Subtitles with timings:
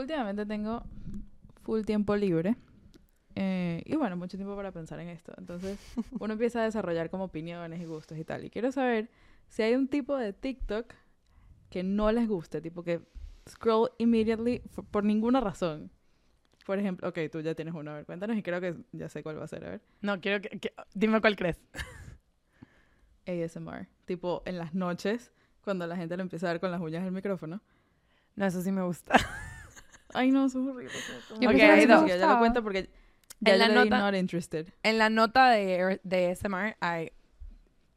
[0.00, 0.82] Últimamente tengo
[1.62, 2.56] full tiempo libre.
[3.36, 5.32] eh, y bueno, mucho tiempo para pensar en esto.
[5.38, 5.78] Entonces,
[6.20, 8.44] uno empieza a desarrollar como opiniones y gustos y tal.
[8.44, 9.08] Y quiero saber
[9.48, 10.94] si hay un tipo de TikTok
[11.70, 13.00] que no les guste, tipo que
[13.48, 14.60] scroll immediately
[14.90, 15.90] por ninguna razón.
[16.66, 19.22] Por ejemplo, ok, tú ya tienes uno, a ver, cuéntanos y creo que ya sé
[19.22, 19.80] cuál va a ser, a ver.
[20.02, 21.60] No, quiero que, que- Dime cuál crees.
[23.26, 23.86] ASMR.
[24.04, 25.32] Tipo, en las noches,
[25.62, 27.60] cuando la gente le empieza a dar con las uñas el micrófono.
[28.36, 29.14] No, eso sí me gusta.
[30.14, 30.92] Ay, no, eso es horrible.
[31.30, 32.90] Yo Ok, pensé que ahí me Ya lo cuento porque
[33.40, 34.68] ya En la nota- not interested.
[34.82, 37.12] En la nota de, de ASMR hay...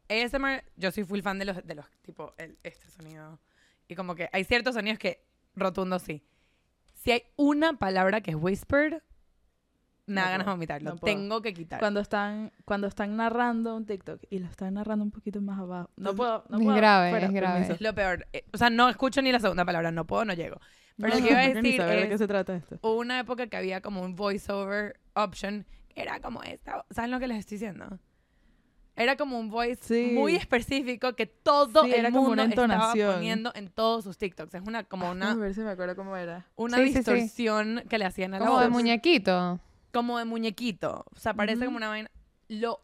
[0.08, 3.38] ASMR, yo soy full fan de los, de los tipo, el, este sonido.
[3.88, 5.24] Y como que hay ciertos sonidos que
[5.54, 6.22] rotundo sí.
[7.02, 9.00] Si hay una palabra que es whispered,
[10.06, 10.90] me No da ganas de vomitarlo.
[10.90, 10.96] no.
[10.98, 11.78] Tengo que quitar.
[11.80, 15.90] Cuando están, cuando están narrando un TikTok y lo están narrando un poquito más abajo.
[15.96, 16.76] No puedo, no Es puedo.
[16.76, 17.66] grave, fuera, es grave.
[17.72, 18.26] Es lo peor.
[18.32, 19.90] Eh, O sea, no escucho ni la segunda palabra.
[19.90, 20.58] No puedo, no llego.
[20.96, 22.78] Pero No, lo que iba a no decir saber de qué es- se trata esto.
[22.82, 25.66] Hubo una época que había como un voiceover option.
[25.94, 26.84] que Era como esta.
[26.90, 27.98] ¿Saben lo que les estoy diciendo?
[28.96, 30.10] Era como un voice Sí.
[30.14, 33.14] muy específico que todo Sí, el era como mundo una estaba entonación.
[33.14, 34.54] poniendo en todos sus TikToks.
[34.54, 36.46] Es una como A una, ver si me acuerdo cómo era.
[36.54, 38.72] una Sí, distorsión que le hacían a la Como de voz.
[38.72, 39.58] muñequito.
[39.94, 41.06] Como de muñequito.
[41.14, 42.10] O sea, parece como una vaina.
[42.48, 42.80] Lo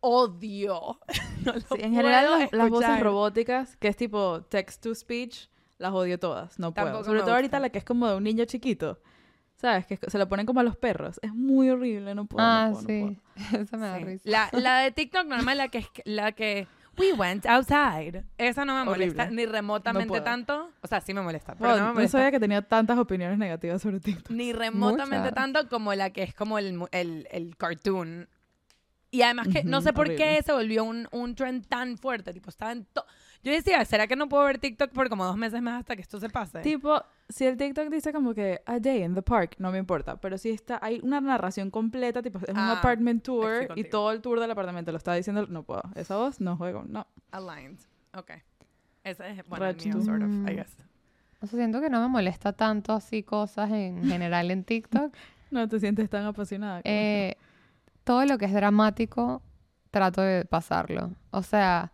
[0.00, 0.98] odio.
[1.44, 5.48] No lo Sí, en general, las, las voces robóticas, que es tipo text to speech,
[5.76, 6.58] las odio todas.
[6.58, 7.04] No puedo.
[7.04, 8.98] Sobre todo ahorita la que es como de un niño chiquito.
[9.56, 9.86] ¿Sabes?
[9.86, 11.18] Que se la ponen como a los perros.
[11.22, 12.14] Es muy horrible.
[12.14, 12.42] No puedo.
[12.44, 12.86] no Ah, no sí.
[12.86, 13.16] puedo.
[13.62, 14.04] Eso me da Sí.
[14.04, 14.22] risa.
[14.30, 16.66] La, la de TikTok normal, la que es la que
[16.98, 18.24] we went outside.
[18.38, 19.36] Esa no me molesta Horrible.
[19.36, 20.22] ni remotamente puedo.
[20.22, 20.70] tanto.
[20.80, 22.18] O sea, sí me molesta, pero Wow, no me no molesta.
[22.18, 24.30] sabía que tenía tantas opiniones negativas sobre TikTok.
[24.30, 25.34] Ni remotamente Muchas.
[25.34, 28.28] tanto como la que es como el, el, el cartoon.
[29.10, 30.42] Y además que no Ujú, sé por qué horrible.
[30.42, 32.32] se volvió un, un trend tan fuerte.
[32.32, 33.06] Tipo, estaba en to-
[33.44, 36.02] Yo decía, ¿será que no puedo ver TikTok por como dos meses más hasta que
[36.02, 36.60] esto se pase?
[36.62, 40.16] Tipo, si el TikTok dice como que a day in the park, no me importa.
[40.16, 44.12] Pero si está, hay una narración completa, tipo, es un Ah, apartment tour y todo
[44.12, 45.82] el tour del apartamento lo está diciendo, no puedo.
[45.94, 47.06] Esa voz, no juego, no.
[47.32, 47.78] Aligned.
[48.14, 48.30] Ok.
[49.04, 50.74] Ese es, bueno, el mío, sort of, I guess.
[51.42, 55.14] O sea, siento que no me molesta tanto así cosas en general en TikTok.
[55.50, 56.80] No te sientes tan apasionada.
[56.82, 57.36] Eh,
[58.02, 59.40] todo lo que es dramático,
[59.92, 61.12] trato de pasarlo.
[61.30, 61.92] O sea,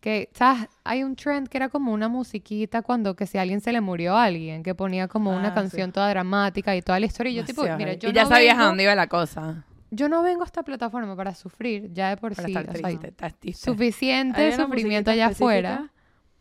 [0.00, 0.66] que, ¿sabes?
[0.84, 3.80] Hay un trend que era como una musiquita cuando que si a alguien se le
[3.80, 5.54] murió a alguien, que ponía como Ah, una sí.
[5.54, 7.30] canción toda dramática y toda la historia.
[7.32, 9.64] Y yo tipo, mira, yo y ya no sabías a dónde iba la cosa.
[9.90, 12.52] Yo no vengo a esta plataforma para sufrir, ya de por Para sí.
[12.56, 13.08] estar o sea, triste.
[13.08, 13.64] estás triste.
[13.70, 15.90] suficiente sufrimiento allá afuera.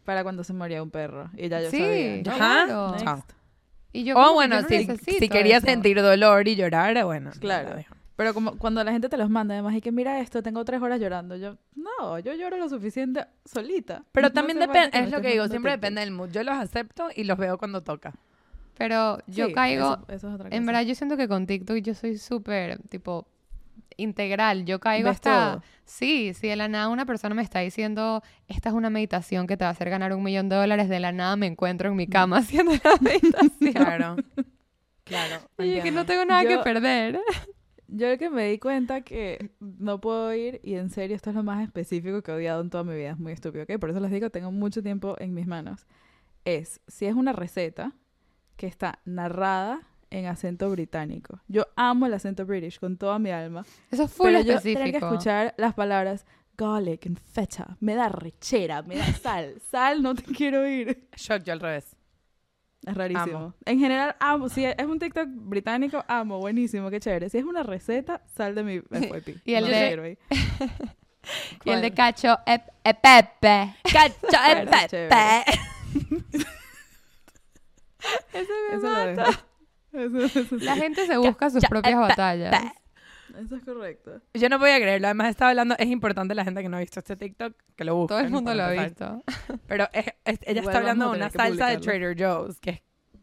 [0.05, 1.29] Para cuando se moría un perro.
[1.35, 2.23] Y ya yo Sí, sabía.
[2.23, 2.95] Claro.
[3.91, 5.71] Y yo O que bueno, yo no si, si querías eso.
[5.71, 7.31] sentir dolor y llorar, bueno.
[7.39, 7.75] Claro.
[8.19, 10.81] Pero como cuando la gente te los manda, además, y que mira esto, tengo tres
[10.81, 11.37] horas llorando.
[11.37, 14.03] Yo, no, yo lloro lo suficiente solita.
[14.11, 15.81] Pero No también depende, es lo que digo, siempre TikTok.
[15.81, 16.29] depende del mood.
[16.29, 18.13] Yo los acepto y los veo cuando toca.
[18.77, 20.65] Pero yo Sí, caigo, eso- eso es otra en cosa.
[20.65, 23.25] verdad yo siento que con TikTok yo soy súper, tipo,
[23.95, 24.65] integral.
[24.65, 25.51] Yo caigo ¿Ves hasta...
[25.53, 25.63] todo?
[25.85, 29.55] Sí, si de la nada una persona me está diciendo, esta es una meditación que
[29.55, 31.95] te va a hacer ganar un millón de dólares, de la nada me encuentro en
[31.95, 33.73] mi cama haciendo la meditación.
[33.73, 34.15] Claro.
[35.05, 35.35] claro.
[35.57, 37.17] Y que no tengo nada que Yo- perder.
[37.91, 41.35] Yo el que me di cuenta que no puedo ir, y en serio esto es
[41.35, 43.79] lo más específico que he odiado en toda mi vida, es muy estúpido, ¿ok?
[43.79, 45.87] Por eso les digo, tengo mucho tiempo en mis manos.
[46.45, 47.93] Es, si es una receta
[48.57, 51.39] que está narrada en acento británico.
[51.47, 53.65] Yo amo el acento british con toda mi alma.
[53.91, 54.79] Eso es full pero yo específico.
[54.79, 56.25] tener que escuchar las palabras
[56.57, 59.61] garlic and feta, me da rechera, me da sal.
[59.71, 61.07] Sal, no te quiero ir.
[61.15, 61.95] Shock, yo al revés.
[62.85, 63.37] Es rarísimo.
[63.37, 63.53] Amo.
[63.65, 64.49] En general, amo.
[64.49, 66.39] Si es un TikTok británico, amo.
[66.39, 67.29] Buenísimo, qué chévere.
[67.29, 69.41] Si es una receta, sal de mi FYP.
[69.45, 70.17] Y el No de-.
[71.65, 73.75] Y el de cacho, e, e pepe.
[73.91, 75.43] Cacho, Claro, pepe.
[78.33, 79.45] Ese me Eso mata.
[79.91, 82.55] Eso, eso, La gente se busca sus propias e, batallas.
[83.37, 84.21] Eso es correcto.
[84.33, 85.07] Yo no podía creerlo.
[85.07, 85.75] Además, estaba hablando.
[85.77, 88.07] Es importante la gente que no ha visto este TikTok que lo busque.
[88.13, 89.23] Todo el mundo lo ha visto.
[89.67, 91.77] Pero es- es- ella Igual está hablando de vamos a una tener que salsa de
[91.77, 92.15] publicarlo.
[92.15, 92.59] Trader Joe's.
[92.59, 92.81] Que es.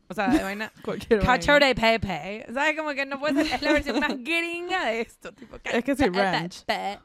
[0.08, 0.72] O sea, de vaina.
[0.84, 1.66] Cualquier Cacho vaina.
[1.66, 2.46] de pepe.
[2.54, 2.76] ¿Sabes?
[2.76, 3.54] Como que no puede ser.
[3.54, 5.32] Es la versión más gringa de esto.
[5.32, 6.64] Tipo, Es que sí, cacho de ranch.
[6.64, 6.98] pepe.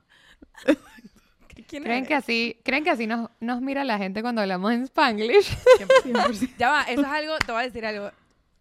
[1.67, 2.07] ¿Quién ¿Creen eres?
[2.09, 5.57] que así, creen que así nos, nos mira la gente cuando hablamos en Spanglish?
[5.79, 6.49] 100%.
[6.57, 8.11] Ya va, eso es algo, te voy a decir algo.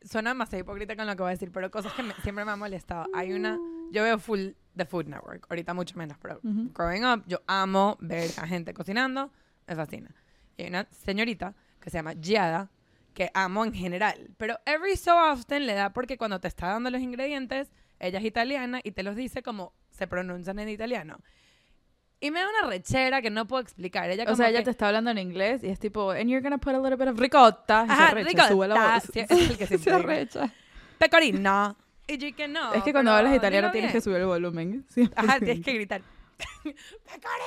[0.02, 2.52] Suena demasiado hipócrita con lo que voy a decir, pero cosas que me- siempre me
[2.52, 3.06] han molestado.
[3.14, 3.58] Hay una,
[3.91, 6.70] yo veo full The Food Network, ahorita mucho menos, pero Ujú.
[6.75, 9.31] growing up, yo amo ver a gente cocinando,
[9.67, 10.14] me fascina.
[10.56, 12.70] Y hay una señorita que se llama Giada,
[13.14, 16.91] que amo en general, pero every so often le da porque cuando te está dando
[16.91, 21.19] los ingredientes, ella es italiana y te los dice como se pronuncian en italiano.
[22.22, 24.11] Y me da una rechera que no puedo explicar.
[24.11, 26.28] Ella O como sea, ella que- te está hablando en inglés y es tipo, and
[26.28, 27.84] you're gonna put a little bit of ricotta.
[27.84, 28.94] Y se Ajá, arrecha, sube la ricotta.
[28.94, 29.02] voz.
[29.12, 30.52] Sí, es el que Se siempre arrecha.
[30.99, 31.76] pecorino.
[32.06, 32.75] Y yo que no.
[32.75, 34.84] es que cuando hablas italiano tienes que subir el volumen.
[34.96, 35.08] ¿eh?
[35.17, 35.44] Ajá, 100%.
[35.44, 36.02] tienes que gritar.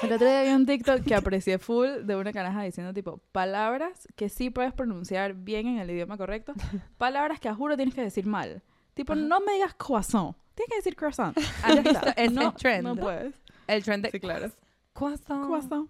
[0.04, 4.08] El otro día vi un TikTok que aprecié full de una caraja diciendo tipo palabras
[4.16, 6.54] que sí puedes pronunciar bien en el idioma correcto,
[7.00, 8.62] palabras que a juro tienes que decir mal.
[8.94, 11.36] Tipo, no me digas croissant, tienes que decir croissant.
[11.64, 12.12] ¿Has Ya está.
[12.12, 12.84] ese no, trend?
[12.84, 13.34] No puedes.
[13.66, 14.52] El trend de Sí, claro.
[14.94, 15.44] Croissant.
[15.48, 15.88] Croissant.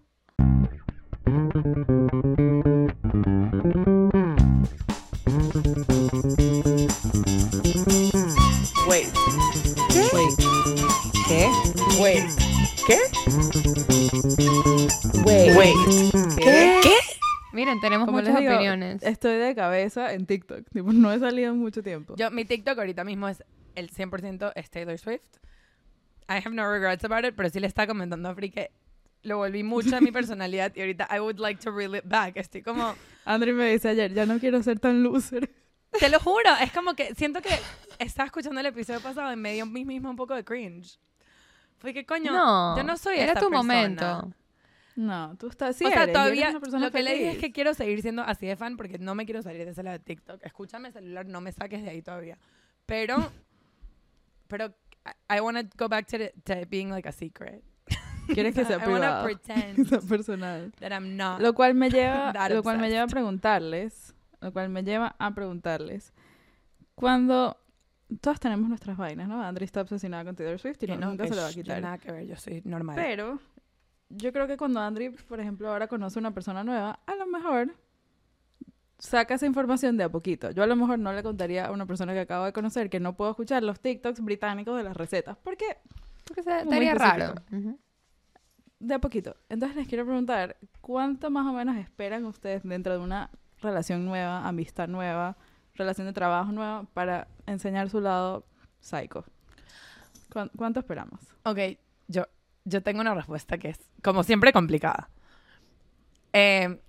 [8.87, 9.07] Wait.
[10.13, 10.33] Wait.
[11.27, 11.47] ¿Qué?
[11.99, 12.29] Wait.
[12.87, 12.97] ¿Qué?
[15.25, 15.55] Wait.
[15.57, 15.75] Wait.
[16.37, 16.79] ¿Qué?
[16.83, 16.95] ¿Qué?
[17.53, 19.03] Miren, tenemos Como muchas digo, opiniones.
[19.03, 20.69] Estoy de cabeza en TikTok.
[20.71, 22.15] Tipo, no he salido en mucho tiempo.
[22.15, 23.43] Yo, mi TikTok ahorita mismo es
[23.75, 25.21] el 100% es Taylor Swift.
[26.29, 28.71] I have no regrets about it, pero sí le está comentando a Free que
[29.23, 32.37] lo volví mucho a mi personalidad y ahorita I would like to reel it back.
[32.37, 35.49] Estoy como, Andri me dice ayer, ya no quiero ser tan loser.
[35.99, 37.49] te lo juro, es como que siento que
[37.99, 40.99] estaba escuchando el episodio pasado y me dio a mí mismo un poco de cringe.
[41.77, 43.57] Fue que coño, no, yo no soy era esta tu persona.
[43.73, 44.33] momento.
[44.95, 45.75] No, tú estás...
[45.75, 47.41] Sí o sea, eres, y eres todavía una lo que le dije es feliz.
[47.41, 49.97] que quiero seguir siendo así de fan porque no me quiero salir de ese lado
[49.97, 50.39] de TikTok.
[50.45, 52.37] Escúchame el celular, no me saques de ahí todavía.
[52.85, 53.31] Pero,
[54.47, 54.73] pero
[55.29, 57.63] I, I want to go back to, the- to it being like a secret.
[58.27, 59.27] Quieres que sea I privado.
[59.87, 60.71] sea personal.
[60.79, 61.39] that I'm not.
[61.41, 63.15] Lo cual me lleva, lo cual me lleva a obsessed.
[63.15, 66.13] preguntarles, lo cual me lleva a preguntarles,
[66.95, 67.57] cuando
[68.21, 69.41] todas tenemos nuestras vainas, ¿no?
[69.43, 71.81] Andri está obsesionada con Taylor Swift y no- no, nunca se lo va a quitar.
[71.81, 72.95] Nada que ver, yo soy normal.
[72.95, 73.39] Pero
[74.09, 77.73] yo creo que cuando Andri, por ejemplo, ahora conoce una persona nueva, a lo mejor
[78.99, 80.51] saca esa información de a poquito.
[80.51, 82.99] Yo a lo mejor no le contaría a una persona que acabo de conocer que
[82.99, 85.37] no puedo escuchar los TikToks británicos de las recetas.
[85.43, 85.65] Porque
[86.25, 87.33] Porque se- estaría raro.
[87.35, 87.57] específico.
[87.69, 87.79] Ujú.
[88.87, 89.35] De a poquito.
[89.49, 93.29] Entonces les quiero preguntar, ¿cuánto más o menos esperan ustedes dentro de una
[93.61, 95.37] relación nueva, amistad nueva,
[95.75, 98.45] relación de trabajo nueva para enseñar su lado
[98.81, 99.25] psycho?
[100.31, 101.19] ¿Cuán- ¿Cuánto esperamos?
[101.43, 101.59] Ok,
[102.07, 102.23] yo,
[102.65, 105.09] yo tengo una respuesta que es, como siempre, complicada.
[106.33, 106.79] Eh,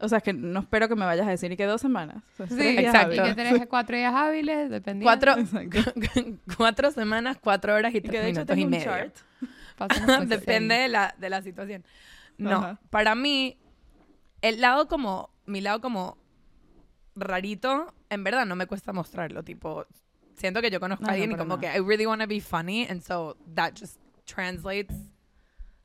[0.00, 2.22] O sea, es que no espero que me vayas a decir y que dos semanas.
[2.38, 3.14] O sea, Sí, exacto.
[3.14, 5.04] Y que tenés cuatro días hábiles, dependiendo.
[5.06, 5.34] cuatro,
[6.58, 8.84] cuatro semanas, cuatro horas y Y que tres de hecho minutos y un medio.
[8.84, 9.14] chart.
[10.26, 11.84] Depende de la, de la situación.
[12.38, 12.80] No, Ajá.
[12.90, 13.58] para mí,
[14.42, 16.18] el lado como, mi lado como
[17.14, 19.42] rarito, en verdad no me cuesta mostrarlo.
[19.42, 19.86] Tipo,
[20.36, 21.72] siento que yo conozco No, a no, alguien y para como nada.
[21.72, 24.96] que I really want to be funny, and so that just translates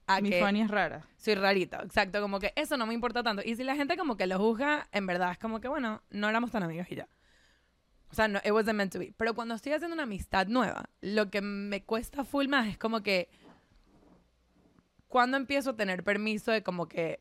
[0.08, 1.06] a Mi que Fanny es rara.
[1.18, 1.78] soy rarito.
[1.84, 3.44] Exacto, como que eso no me importa tanto.
[3.46, 6.28] Y si la gente como que lo juzga, en verdad es como que, bueno, no
[6.30, 7.08] éramos tan amigos y ya.
[8.12, 9.14] O sea, no, it wasn't meant to be.
[9.16, 13.04] Pero cuando estoy haciendo una amistad nueva, lo que me cuesta full más es como
[13.04, 13.30] que
[15.10, 17.20] cuando empiezo a tener permiso de como que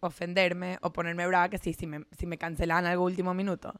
[0.00, 3.74] ofenderme o ponerme brava que sí, si me, si me cancelan algo último minuto.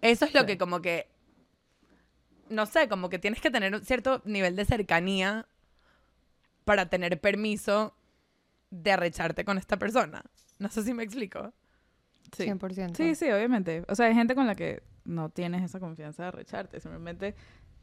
[0.00, 0.46] Eso es lo Sí.
[0.46, 1.08] que como que,
[2.50, 5.46] no sé, como que tienes que tener un cierto nivel de cercanía
[6.64, 7.94] para tener permiso
[8.70, 10.22] de arrecharte con esta persona.
[10.58, 11.52] No sé si me explico.
[12.36, 12.44] Sí.
[12.44, 12.96] 100%.
[12.96, 13.84] Sí, sí, obviamente.
[13.88, 16.80] O sea, hay gente con la que no tienes esa confianza de recharte.
[16.80, 17.34] Simplemente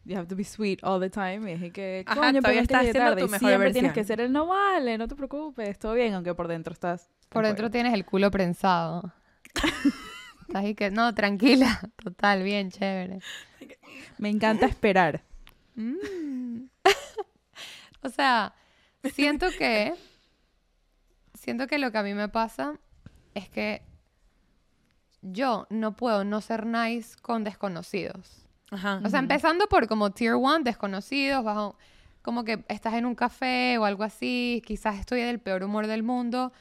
[0.05, 1.49] you have to be sweet all the time.
[1.51, 3.21] Y es que, Ajá, coño, todavía estás siendo tarde.
[3.21, 4.17] tu mejor siempre tienes que versión.
[4.17, 7.09] ser el no vale, no te preocupes, todo bien, aunque por dentro estás.
[7.29, 9.13] Por dentro tienes el culo prensado.
[10.41, 11.79] Estás ahí que, no, tranquila.
[12.03, 13.19] Total, bien, chévere.
[14.17, 15.23] Me encanta esperar.
[15.75, 16.65] Mm.
[18.01, 18.53] o sea,
[19.13, 19.93] siento que.
[21.35, 22.77] Siento que lo que a mí me pasa
[23.33, 23.81] es que
[25.21, 28.40] yo no puedo no ser nice con desconocidos.
[28.71, 29.01] Ajá.
[29.03, 31.77] O sea, empezando por como tier one, desconocidos, bajo.
[32.21, 36.03] Como que estás en un café o algo así, quizás estoy del peor humor del
[36.03, 36.53] mundo.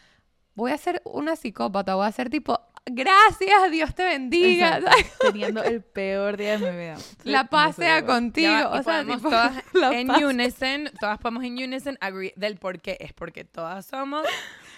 [0.55, 4.79] Voy a ser una psicópata, voy a ser tipo, gracias, Dios te bendiga.
[4.79, 5.17] Exacto.
[5.33, 6.97] Teniendo el peor día de mi vida.
[7.25, 8.49] La paz sea contigo.
[8.49, 10.23] Ya o sea, tipo, todas la en paz.
[10.23, 12.97] unison, todas podemos en unison agree del por qué.
[12.99, 14.27] Es porque todas somos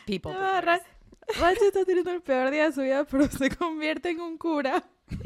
[0.05, 0.33] people.
[0.35, 0.81] Ra-
[1.39, 4.83] Racha está teniendo el peor día de su vida, pero se convierte en un cura.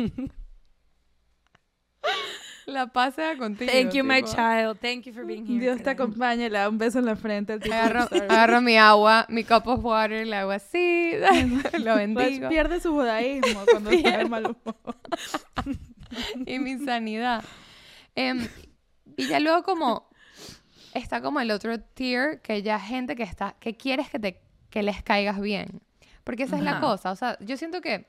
[2.67, 3.71] la paz sea contigo.
[3.71, 4.35] Thank you, my tipo.
[4.35, 4.79] child.
[4.81, 5.61] Thank you for being here.
[5.61, 7.75] Dios te acompañe, le da un beso en la frente tipo.
[7.75, 11.13] Agarro, agarro mi agua, mi cup of water, le hago así,
[11.79, 12.49] lo Rach bendigo.
[12.49, 14.97] pierde su judaísmo cuando está de mal humor.
[16.47, 17.45] y mi sanidad.
[18.15, 18.49] Em,
[19.17, 20.09] y ya luego como
[20.95, 24.83] está como el otro tier que ya gente que está que quieres que te que
[24.83, 25.83] les caigas bien.
[26.25, 26.81] Porque esa es la Ajá.
[26.81, 28.07] cosa, o sea, yo siento que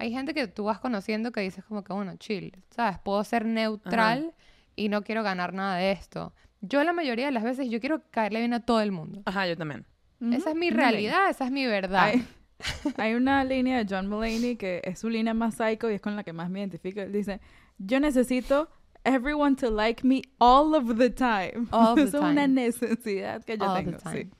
[0.00, 2.98] hay gente que tú vas conociendo que dices como que bueno, chill, ¿sabes?
[2.98, 4.32] Puedo ser neutral
[4.74, 6.32] y no quiero ganar nada de esto.
[6.62, 9.22] Yo la mayoría de las veces yo quiero caerle bien a todo el mundo.
[9.26, 9.84] Ajá, yo también.
[10.32, 12.04] Esa es mi realidad, esa es mi verdad.
[12.04, 12.26] Hay,
[12.96, 16.16] Hay una línea de John Mulaney que es su línea más psycho y es con
[16.16, 17.00] la que más me identifico.
[17.00, 17.40] Él dice,
[17.76, 18.70] yo necesito
[19.04, 21.66] everyone to like me all of the time.
[21.72, 23.98] All the es una necesidad que yo All tengo.
[24.12, 24.30] Sí.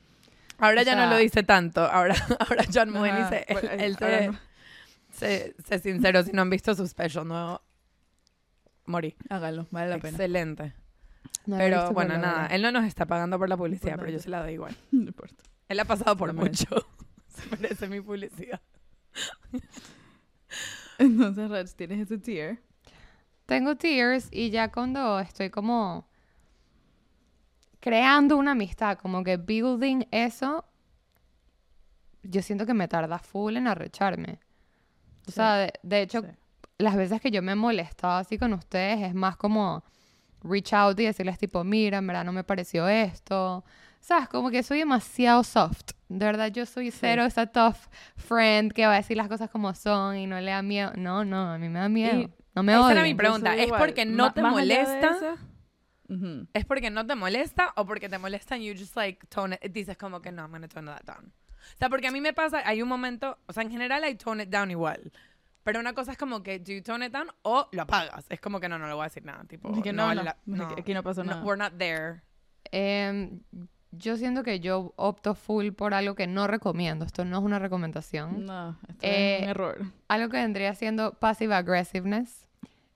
[0.59, 1.83] Ahora O ya no lo dice tanto.
[1.83, 2.14] Ahora,
[2.49, 4.38] ahora John Mulaney pues, él, él
[5.27, 6.23] se sinceró.
[6.23, 7.61] Si no han visto su special nuevo,
[8.87, 9.17] morí.
[9.29, 10.11] Hágalo, vale la pena.
[10.11, 10.75] Excelente.
[11.47, 12.47] No Pero bueno, nada.
[12.47, 14.77] Él no nos está pagando por la publicidad, pero yo se la doy igual.
[14.91, 15.43] No importa.
[15.69, 16.67] Él ha pasado por mucho.
[17.29, 18.61] Se merece mi publicidad.
[20.99, 22.61] Entonces, Rach, tienes ese tier.
[23.47, 26.09] Tengo tears y ya cuando estoy como
[27.79, 30.65] creando una amistad, como que building eso,
[32.23, 34.41] yo siento que me tarda full en arrecharme.
[35.31, 36.29] O Sí, sea, de, de hecho, sí.
[36.79, 39.85] las veces que yo me he molestado así con ustedes es más como
[40.43, 43.65] reach out y decirles tipo, mira, en verdad no me pareció esto.
[44.01, 44.29] ¿Sabes?
[44.31, 45.91] Como que soy demasiado soft.
[46.09, 47.77] De verdad, yo soy cero esa tough
[48.17, 50.93] friend que va a decir las cosas como son y no le da miedo.
[50.97, 52.31] No, no, a mí me da miedo.
[52.55, 53.55] no me esa era mi pregunta.
[53.55, 55.19] ¿Es porque no te molesta?
[56.55, 59.71] ¿Es porque no te molesta o porque te molesta and you just like tone it,
[59.73, 61.33] dices como que no, I'm gonna tone that down?
[61.75, 64.14] O sea, porque a mí me pasa, hay un momento, o sea, en general I
[64.17, 65.12] tone it down igual.
[65.62, 68.25] Pero una cosa es como que do you tone it down o lo apagas.
[68.31, 69.45] Es como que no, no le voy a decir nada.
[69.45, 70.37] Tipo, que no, no, la-
[70.79, 71.45] aquí no pasó no, nada.
[71.45, 72.23] we're not there.
[72.73, 73.40] Em,
[73.93, 77.05] yo siento que yo opto full por algo que no recomiendo.
[77.05, 78.47] Esto no es una recomendación.
[78.47, 79.79] No, esto Eh, es un error.
[80.09, 82.49] Algo que vendría siendo passive aggressiveness.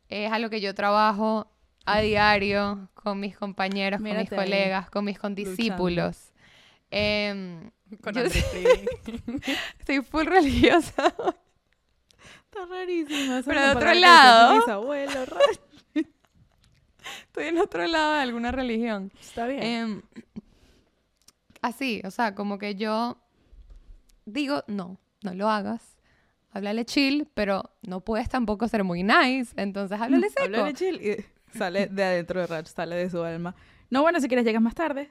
[0.08, 1.50] Es algo que yo trabajo
[1.86, 6.32] a diario con mis compañeros, con mis Mírate ahí, colegas, con mis condiscípulos.
[6.90, 7.70] Em,
[8.02, 11.06] Con estoy full religiosa.
[12.44, 13.34] Está rarísimo.
[13.36, 15.28] esa Pero de otro lado- mis abuelos.
[17.26, 19.10] Estoy en otro lado de alguna religión.
[19.20, 19.62] Está bien.
[19.62, 20.02] Em,
[21.62, 23.18] así, o sea, como que yo
[24.24, 25.82] digo, no, no lo hagas.
[26.52, 29.52] Háblale chill, pero no puedes tampoco ser muy nice.
[29.56, 30.44] Entonces, háblale seco.
[30.44, 33.56] Háblale chill y sale de adentro de Rach, sale de su alma.
[33.90, 35.10] No, bueno, si quieres llegas más tarde.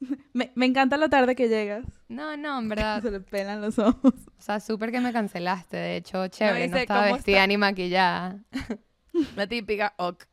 [0.34, 1.84] Me, me encanta lo tarde que llegas.
[2.08, 3.02] No, no, en verdad.
[3.02, 4.12] Se le pelan los ojos.
[4.38, 5.76] O sea, súper que me cancelaste.
[5.76, 7.46] De hecho, chévere, no, dice, estaba ¿cómo vestida está?
[7.46, 8.38] ni maquillada.
[9.36, 10.24] La típica ok.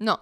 [0.00, 0.20] No,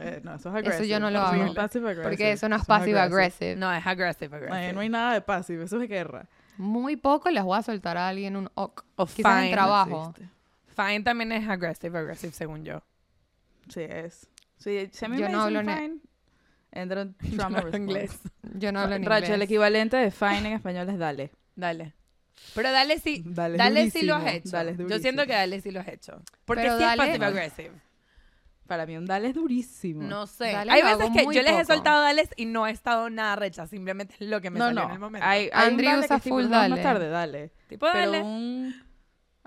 [0.00, 0.88] Eh, no, eso es Eso aggressive.
[0.88, 1.54] yo no lo Eso hago.
[1.54, 2.08] passive aggressive.
[2.08, 3.56] porque eso no es Eso passive aggressive.
[3.56, 4.72] No, es aggressive, aggressive.
[4.72, 6.28] no hay nada de passive, eso es guerra.
[6.56, 8.84] Muy poco les voy a soltar a alguien un ok.
[8.96, 9.52] O Quizás en fine.
[9.52, 10.12] trabajo.
[10.16, 10.30] existe.
[10.76, 12.80] Fine también es aggressive, aggressive según yo.
[13.68, 14.28] Sí, es.
[14.56, 15.98] Sí, si a mí Yo me no dicen hablo ne- fine,
[16.80, 17.78] entra en Yo trauma response.
[17.82, 18.20] inglés.
[18.54, 19.46] Yo no hablo en Racha, el inglés.
[19.46, 21.30] equivalente de fine en español es dale.
[21.56, 21.94] Dale.
[22.54, 24.50] Pero dale si, Dale, dale si lo has hecho.
[24.50, 26.22] dale, es yo siento que dale si lo has hecho.
[26.44, 27.70] Porque Pero sí es dale- passive aggressive.
[28.66, 30.02] Para mí un dale es durísimo.
[30.02, 30.52] No sé.
[30.52, 31.74] Dale hay lo veces hago que muy yo les he poco.
[31.74, 33.66] soltado dales y no he estado nada recha.
[33.66, 34.86] Simplemente es lo que me no, salió no.
[34.88, 35.26] en el momento.
[35.26, 36.74] Hay, hay un Andrew dale que usa tipo, full "Nos vemos dale".
[36.74, 37.50] más tarde, dale.
[37.66, 38.22] tipo, Pero dale.
[38.22, 38.74] un...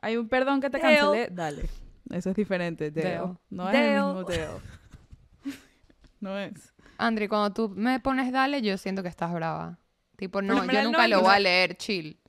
[0.02, 0.98] Hay un perdón que te Dale.
[0.98, 1.70] cancelé, dale.
[2.10, 2.90] Eso es diferente.
[2.92, 3.22] Dale.
[3.52, 4.48] No es el mismo dale.
[6.20, 6.74] no es.
[7.01, 9.79] Andri, cuando tú me pones dale, yo siento que estás brava.
[10.17, 12.20] Tipo, no, yo nunca no, lo voy a leer chill.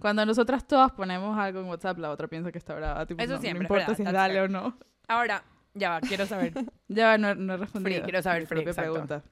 [0.00, 3.04] Cuando nosotras todas ponemos algo en WhatsApp, la otra piensa que está brava.
[3.04, 3.96] Tipo, Eso no, siempre, No importa ¿verdad?
[3.96, 4.44] si es dale fair.
[4.44, 4.78] o no.
[5.08, 6.54] Ahora, ya va, quiero saber.
[6.88, 7.96] Ya va, no, no he respondido.
[7.96, 8.92] Free, quiero saber free, propia exacto.
[8.92, 9.22] pregunta.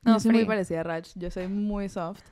[0.00, 0.46] No, yo soy muy free.
[0.48, 1.10] parecida a Rach.
[1.14, 2.22] Yo soy muy soft.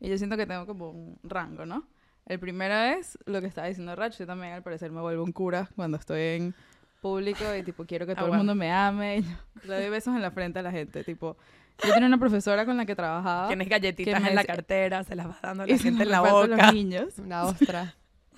[0.00, 1.86] Y yo siento que tengo como un rango, ¿no?
[2.26, 4.18] El primero es lo que estaba diciendo Rach.
[4.18, 6.54] Yo también, al parecer, me vuelvo un cura cuando estoy en
[7.02, 9.18] público y, tipo, quiero que todo el mundo me ame.
[9.18, 9.22] Y
[9.66, 11.04] yo le doy besos en la frente a la gente.
[11.04, 11.36] Tipo,
[11.84, 13.48] yo tenía una profesora con la que trabajaba.
[13.48, 16.18] Tienes galletitas en la cartera, se las vas dando a la se gente en la
[16.18, 16.72] reparto a los boca.
[16.72, 17.18] niños.
[17.18, 17.94] La ostra.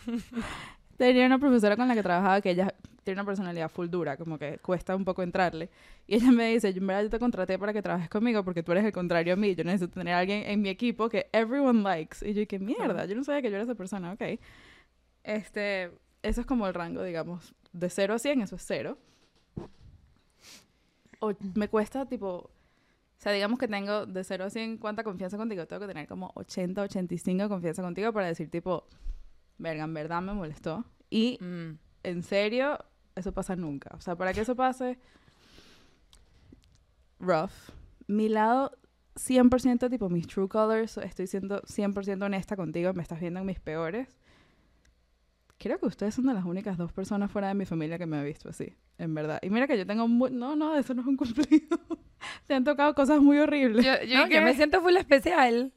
[0.97, 4.39] Tenía una profesora con la que trabajaba que ella tiene una personalidad full dura, como
[4.39, 5.69] que cuesta un poco entrarle.
[6.07, 8.63] Y ella me dice, yo en verdad yo te contraté para que trabajes conmigo porque
[8.63, 9.55] tú eres el contrario a mí.
[9.55, 12.27] Yo necesito tener a alguien en mi equipo que everyone likes.
[12.27, 14.23] Y yo, qué mierda, yo no sabía que yo era esa persona, ok.
[15.25, 15.91] Este,
[16.23, 18.97] eso es como el rango, digamos, de 0 a 100, eso es 0.
[21.21, 22.51] O me cuesta, tipo, o
[23.19, 25.67] sea, digamos que tengo de 0 a 100, ¿cuánta confianza contigo?
[25.67, 28.87] Tengo que tener como 80, 85 de confianza contigo para decir, tipo,
[29.59, 30.85] verga, en verdad me molestó.
[31.11, 31.79] Y Mm.
[32.03, 32.79] en serio,
[33.15, 33.91] eso pasa nunca.
[33.97, 34.99] O sea, para que eso pase,
[37.21, 37.53] rough.
[38.07, 38.73] Mi lado,
[39.17, 43.61] 100% tipo mis true colors, estoy siendo 100% honesta contigo, me estás viendo en mis
[43.61, 44.19] peores.
[45.59, 48.19] Creo que ustedes son de las únicas dos personas fuera de mi familia que me
[48.19, 49.39] ha visto así, en verdad.
[49.43, 50.31] Y mira que yo tengo muy...
[50.31, 51.79] No, no, eso no es un cumplido.
[52.47, 53.85] Se han tocado cosas muy horribles.
[53.85, 55.73] Yo, yo No, yo que- me siento full especial.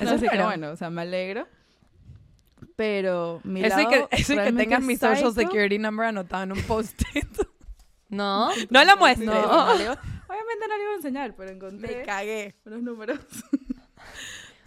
[0.00, 1.46] No, Eso así que bueno, o sea, me alegro.
[2.76, 6.44] Pero mi Eso y lado que, eso y que tengas mi social security number anotado
[6.44, 7.26] en un post-it.
[8.08, 8.50] No.
[8.70, 9.26] no la muestres.
[9.28, 9.76] No.
[9.76, 12.54] le iba- Obviamente no le iba a enseñar, pero Me encontré cagué.
[12.64, 13.18] unos números.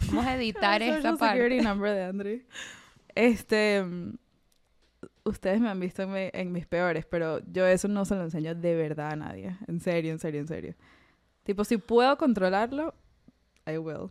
[0.08, 1.38] Vamos a editar Social esta parte.
[1.38, 2.46] Security number de Andre.
[3.14, 3.82] Este,
[5.30, 8.22] ustedes me han visto en, mi- en mis peores, pero yo eso no se lo
[8.24, 9.56] enseño de verdad a nadie.
[9.66, 10.74] En serio, en serio, en serio.
[11.44, 12.94] Tipo, si puedo controlarlo,
[13.66, 14.10] I will.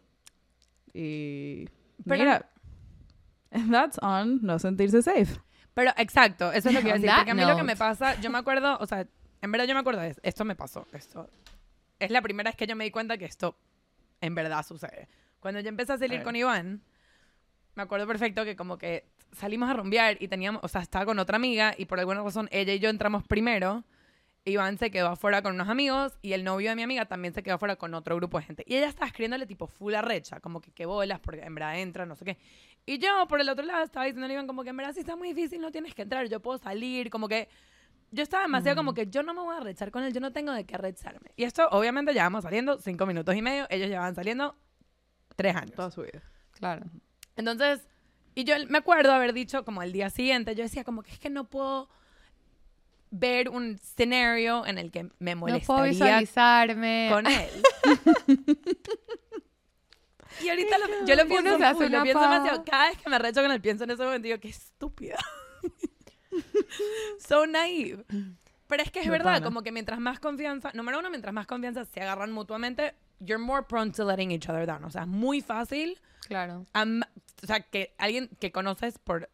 [0.94, 1.66] Y
[2.06, 2.50] Pero- mira,
[3.52, 5.40] and that's on no sentirse safe.
[5.74, 7.10] Pero exacto, eso es lo que iba a decir.
[7.10, 7.78] that Porque a mí lo que me note.
[7.78, 9.08] pasa, yo me acuerdo, o sea,
[9.42, 10.22] en verdad yo me acuerdo de esto.
[10.24, 10.86] Esto me pasó.
[10.92, 11.30] Esto
[12.00, 13.56] es la primera vez que yo me di cuenta que esto
[14.22, 15.08] en verdad sucede.
[15.40, 16.24] Cuando yo empecé a salir ver.
[16.24, 16.82] con Iván,
[17.76, 21.19] me acuerdo perfecto que como que salimos a rumbear y teníamos, o sea, estaba con
[21.19, 23.83] otra amiga y por alguna razón ella y yo entramos primero.
[24.45, 27.43] Iván se quedó afuera con unos amigos y el novio de mi amiga también se
[27.43, 28.63] quedó afuera con otro grupo de gente.
[28.65, 32.05] Y ella estaba escribiéndole tipo full arrecha, como que qué bolas, porque en verdad entra,
[32.05, 32.38] no sé qué.
[32.86, 35.01] Y yo, por el otro lado, estaba diciéndole a Iván como que en verdad si
[35.01, 37.50] está muy difícil, no tienes que entrar, yo puedo salir, como que...
[38.12, 40.31] Yo estaba demasiado como que yo no me voy a arrechar con él, yo no
[40.31, 41.29] tengo de qué arrecharme.
[41.36, 44.55] Y esto, obviamente, llevamos saliendo cinco minutos y medio, ellos llevaban saliendo
[45.36, 45.75] tres años.
[45.75, 46.24] Toda su vida.
[46.53, 46.88] Claro.
[47.36, 47.88] Entonces,
[48.36, 51.19] y yo me acuerdo haber dicho como el día siguiente, yo decía como que es
[51.19, 51.89] que no puedo
[53.12, 57.09] ver un escenario en el que me No puedo molestaría visualizarme.
[57.12, 57.50] con él.
[60.43, 62.63] y ahorita lo- yo lo pienso, full, lo pienso demasiado.
[62.63, 65.17] Cada vez que me recho con él, pienso en ese momento y digo, qué estúpida.
[67.27, 68.05] so naive.
[68.67, 69.45] Pero es que es verdad, pana.
[69.45, 73.63] como que mientras más confianza, número uno, mientras más confianza se agarran mutuamente, you're more
[73.67, 74.83] prone to letting each other down.
[74.83, 76.65] O sea, es muy fácil Claro.
[76.74, 77.01] am-
[77.43, 79.29] o sea, que alguien que conoces por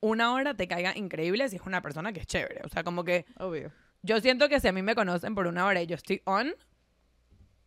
[0.00, 2.60] una hora te caiga increíble si es una persona que es chévere.
[2.64, 3.72] O sea, como que Obvio.
[4.02, 6.52] yo siento que si a mí me conocen por una hora y yo estoy on,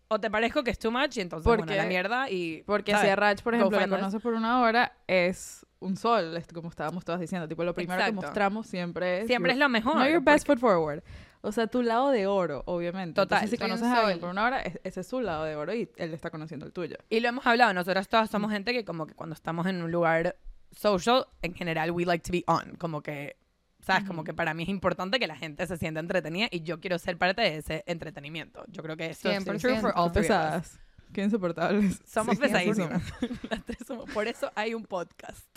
[0.09, 2.63] o te parezco que es too much y entonces, bueno, Porque- la mierda y...
[2.65, 3.07] Porque ¿sabes?
[3.07, 3.87] si a Rach, por ejemplo, us.
[3.87, 7.47] conoces por una hora, es un sol, es como estábamos todas diciendo.
[7.47, 8.21] Tipo, lo primero Exacto.
[8.21, 9.27] que mostramos siempre es...
[9.27, 9.95] Siempre es lo mejor.
[9.95, 11.03] No your porque- best foot forward.
[11.41, 13.13] O sea, tu lado de oro, obviamente.
[13.15, 13.37] Total.
[13.43, 15.73] Entonces, si conoces a alguien por una hora, es- ese es su lado de oro
[15.73, 16.97] y él está conociendo el tuyo.
[17.09, 18.31] Y lo hemos hablado, nosotras todas Mm.
[18.31, 20.35] somos gente que como que cuando estamos en un lugar
[20.71, 22.75] social, en general, we like to be on.
[22.77, 23.37] Como que,
[23.79, 24.03] ¿sabes?
[24.05, 26.97] Como que para mí es importante que la gente se sienta entretenida y yo quiero
[26.99, 28.63] ser parte de ese entretenimiento.
[28.67, 29.81] Yo creo que eso es true 100%.
[29.81, 30.11] for all.
[30.11, 30.79] Pesadas.
[31.13, 32.01] Qué insoportables.
[32.05, 33.01] Somos Sí, pesadísimas.
[33.49, 35.47] Las tres somos- Por eso hay un podcast.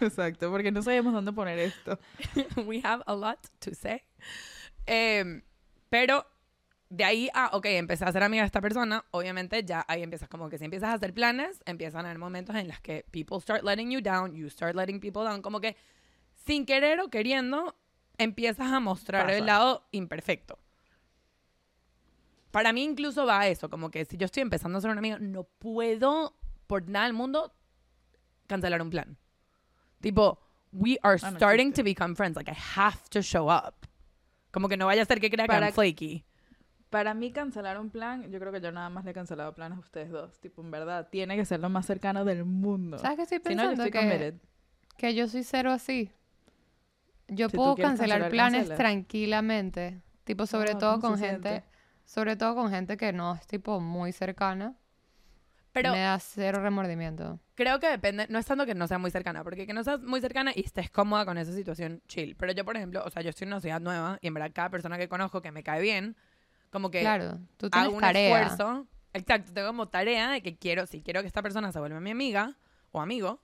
[0.00, 1.98] Exacto, porque no sabíamos dónde poner esto.
[2.66, 4.02] We have a lot to say.
[4.86, 5.42] Em,
[5.88, 6.26] pero
[6.88, 10.28] de ahí a, ok, empecé a ser amiga de esta persona, obviamente ya ahí empiezas
[10.28, 13.40] como que si empiezas a hacer planes, empiezan a haber momentos en los que people
[13.40, 15.76] start letting you down, you start letting people down, como que
[16.44, 17.74] sin querer o queriendo
[18.18, 19.38] empiezas a mostrar Pasa.
[19.38, 20.58] el lado imperfecto.
[22.50, 24.98] Para mí incluso va a eso, como que si yo estoy empezando a ser una
[24.98, 27.54] amiga, no puedo por nada del mundo
[28.46, 29.16] cancelar un plan.
[30.02, 30.38] Tipo,
[30.72, 33.86] we are Ah, starting to become friends, like I have to show up.
[34.52, 36.24] Como que no vaya a ser que crea que Para- I'm flaky.
[36.90, 39.78] Para mí cancelar un plan, yo creo que yo nada más le he cancelado planes
[39.78, 40.38] a ustedes dos.
[40.40, 42.98] Tipo, en verdad, tiene que ser lo más cercano del mundo.
[42.98, 43.84] ¿Sabes qué estoy Si no, yo pensando?
[43.86, 44.34] estoy que, committed.
[44.98, 46.10] que yo soy cero así.
[47.28, 48.78] Yo Si puedo cancelar cancelar, planes cancelas.
[48.78, 50.02] tranquilamente.
[50.24, 51.48] Tipo, sobre todo ¿cómo con gente.
[51.48, 51.64] siente?
[52.04, 54.74] Sobre todo con gente que no es tipo muy cercana.
[55.72, 57.38] Pero me da cero remordimiento.
[57.54, 60.00] creo que depende, no es tanto que no sea muy cercana, porque que no seas
[60.02, 62.36] muy cercana y estés cómoda con esa situación, chill.
[62.36, 64.50] Pero yo, por ejemplo, o sea, yo estoy en una ciudad nueva y en verdad
[64.52, 66.14] cada persona que conozco que me cae bien,
[66.70, 68.42] como que Claro, tú tienes hago un tarea.
[68.42, 68.86] esfuerzo.
[69.14, 72.10] Exacto, tengo como tarea de que quiero, si quiero que esta persona se vuelva mi
[72.10, 72.56] amiga
[72.92, 73.40] o amigo,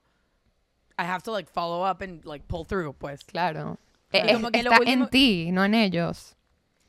[0.97, 3.23] I have to like follow up and like pull through, pues.
[3.23, 3.77] Claro.
[4.11, 6.35] Es- Como que lo está último- en ti, no en ellos.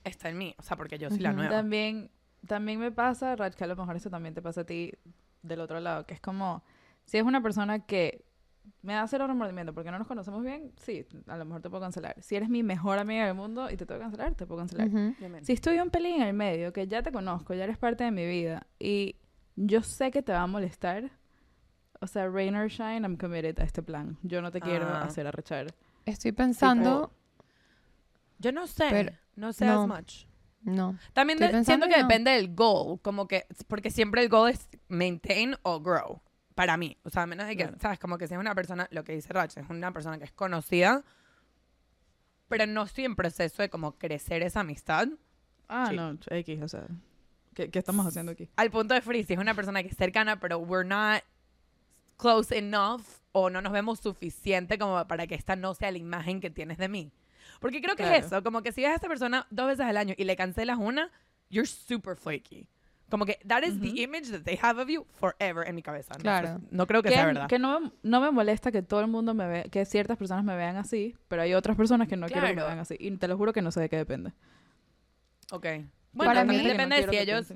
[0.04, 1.36] Está en mí, o sea, porque yo soy la Ujú.
[1.40, 1.54] nueva.
[1.56, 2.10] También,
[2.46, 4.92] también me pasa, Rach, que a lo mejor eso también te pasa a ti
[5.42, 6.62] del otro lado, que es como,
[7.04, 8.24] si es una persona que
[8.82, 11.80] me da cero remordimiento porque no nos conocemos bien, sí, a lo mejor te puedo
[11.82, 12.14] cancelar.
[12.22, 14.88] Si eres mi mejor amiga del mundo y te tengo que cancelar, te puedo cancelar.
[15.42, 18.10] Si estoy un pelín en el medio, que ya te conozco, ya eres parte de
[18.10, 19.16] mi vida y
[19.56, 21.10] yo sé que te va a molestar,
[22.00, 24.16] o sea, rain or shine, I'm committed a este plan.
[24.22, 25.02] Yo no te quiero Ah.
[25.02, 25.66] hacer arrechar.
[26.06, 27.12] Estoy pensando.
[28.38, 29.82] Yo no sé, Pero- no sé no.
[29.82, 30.24] as much.
[30.62, 30.98] No.
[31.14, 32.02] También de- siento que no.
[32.02, 36.20] depende del goal, como que, porque siempre el goal es maintain o grow,
[36.54, 36.96] para mí.
[37.04, 37.78] O sea, a menos de que, Claro.
[37.80, 37.98] ¿sabes?
[37.98, 40.32] Como que si es una persona, lo que dice Rach, es una persona que es
[40.32, 41.02] conocida,
[42.48, 45.08] pero no estoy en proceso de como crecer esa amistad.
[45.68, 45.96] Ah, Sí.
[45.96, 46.86] no, X, o sea,
[47.54, 48.50] ¿qué, qué estamos haciendo aquí?
[48.56, 51.22] Al punto de free, si es una persona que es cercana, pero we're not
[52.16, 56.40] close enough o no nos vemos suficiente como para que esta no sea la imagen
[56.40, 57.12] que tienes de mí.
[57.60, 58.18] Porque creo que Claro.
[58.18, 60.34] es eso, como que si ves a esta persona dos veces al año y le
[60.34, 61.10] cancelas una,
[61.50, 62.66] you're super flaky.
[63.10, 63.80] Como que that is Ujú.
[63.82, 66.14] the image that they have of you forever en mi cabeza.
[66.14, 66.58] No, Claro.
[66.58, 67.48] sé, no creo que, que, sea verdad.
[67.48, 70.44] que no, me- no me molesta que todo el mundo me vea, que ciertas personas
[70.44, 72.68] me vean así, pero hay otras personas que no quiero que me Claro.
[72.68, 72.96] vean así.
[72.98, 74.32] Y te lo juro que no sé de qué depende.
[75.50, 75.66] Ok.
[76.12, 77.46] Bueno, Para también mí- depende de si ellos...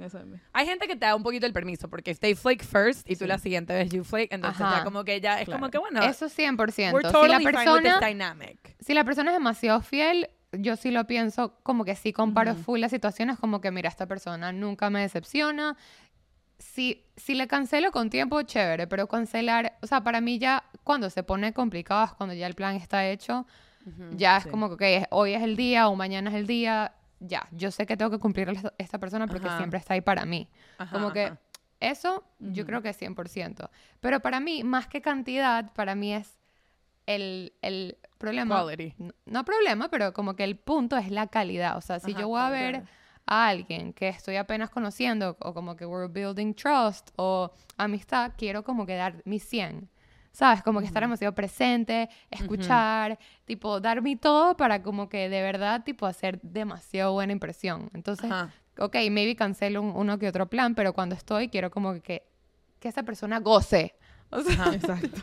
[0.53, 3.17] Hay gente que te da un poquito el permiso, porque if they flake first y
[3.17, 3.27] tú Sí.
[3.27, 4.79] la siguiente vez you flake, entonces Ajá.
[4.79, 5.59] ya como que ya es Claro.
[5.61, 6.93] como que bueno, Eso 100%.
[6.95, 8.77] we're si totally la fine with persona dynamic.
[8.79, 12.63] si la persona es demasiado fiel, yo sí lo pienso como que sí comparo Ujú.
[12.63, 15.77] full las situaciones, como que mira, esta persona nunca me decepciona.
[16.59, 21.11] Si, si le cancelo con tiempo, chévere, pero cancelar, o sea, para mí ya cuando
[21.11, 23.47] se pone complicado es cuando ya el plan está hecho,
[24.13, 24.49] ya es sí.
[24.51, 26.93] como que, ok, es- hoy es el día o mañana es el día,
[27.27, 29.57] ya, yo sé que tengo que cumplir a esta persona porque Ajá.
[29.57, 30.49] siempre está ahí para mí.
[30.79, 31.39] Ajá, Como que ajá.
[31.81, 33.71] eso yo creo que es 100%.
[34.01, 36.39] Pero para mí, más que cantidad, para mí es
[37.07, 38.63] el, el problema.
[38.63, 38.95] Quality.
[38.99, 41.77] No, no problema, pero como que el punto es la calidad.
[41.77, 42.85] O sea, si yo voy a ver
[43.27, 48.65] a alguien que estoy apenas conociendo o como que we're building trust o amistad, quiero
[48.65, 49.89] como que dar mi 100.
[50.35, 50.63] ¿Sabes?
[50.65, 55.85] Como que estar demasiado presente, escuchar, tipo, dar mi todo para como que de verdad,
[55.85, 57.89] tipo, hacer demasiado buena impresión.
[57.95, 58.53] Entonces, Ajá.
[58.79, 62.25] ok, maybe cancelo un- uno que otro plan, pero cuando estoy quiero como que,
[62.81, 63.95] que esa persona goce.
[64.31, 64.75] O sea, Ajá.
[64.75, 65.23] Exacto.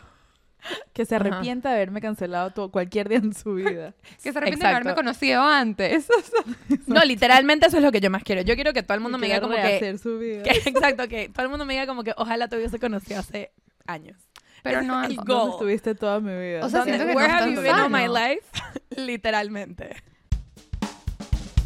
[0.94, 1.26] Que se Ajá.
[1.26, 3.92] arrepienta de haberme cancelado todo, cualquier día en su vida.
[4.22, 6.08] que se arrepiente de haberme conocido antes.
[6.86, 8.40] No, literalmente eso es lo que yo más quiero.
[8.42, 10.42] Yo quiero que todo el mundo Y me diga como que, su vida.
[10.42, 13.52] que- exacto, que todo el mundo me diga como que ojalá te hubiese conocido hace
[13.86, 14.16] años.
[14.62, 15.22] Pero no, es el no.
[15.24, 15.38] goal.
[15.38, 16.64] ¿Dónde estuviste toda mi vida?
[16.64, 18.46] O sea, Donde- siento que no Where es have you been all my life?
[18.96, 19.96] Literalmente.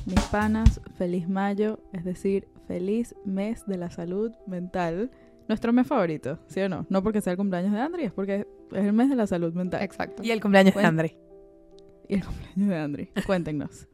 [0.07, 5.11] Mis panas, feliz mayo, es decir, feliz mes de la salud mental.
[5.49, 6.87] Nuestro mes favorito, ¿sí o no?
[6.89, 9.53] No porque sea el cumpleaños de Andri, es porque es el mes de la salud
[9.55, 9.83] mental.
[9.83, 10.23] Exacto.
[10.23, 10.85] Y el cumpleaños de.
[10.85, 11.17] Andri.
[12.09, 13.07] Y el cumpleaños de Andri.
[13.27, 13.89] Cuéntenos.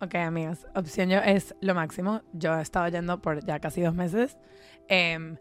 [0.00, 0.66] Ok, amigas.
[0.74, 2.22] Opción yo es lo máximo.
[2.32, 4.36] Yo he estado yendo por ya casi dos meses.
[4.88, 5.36] Em,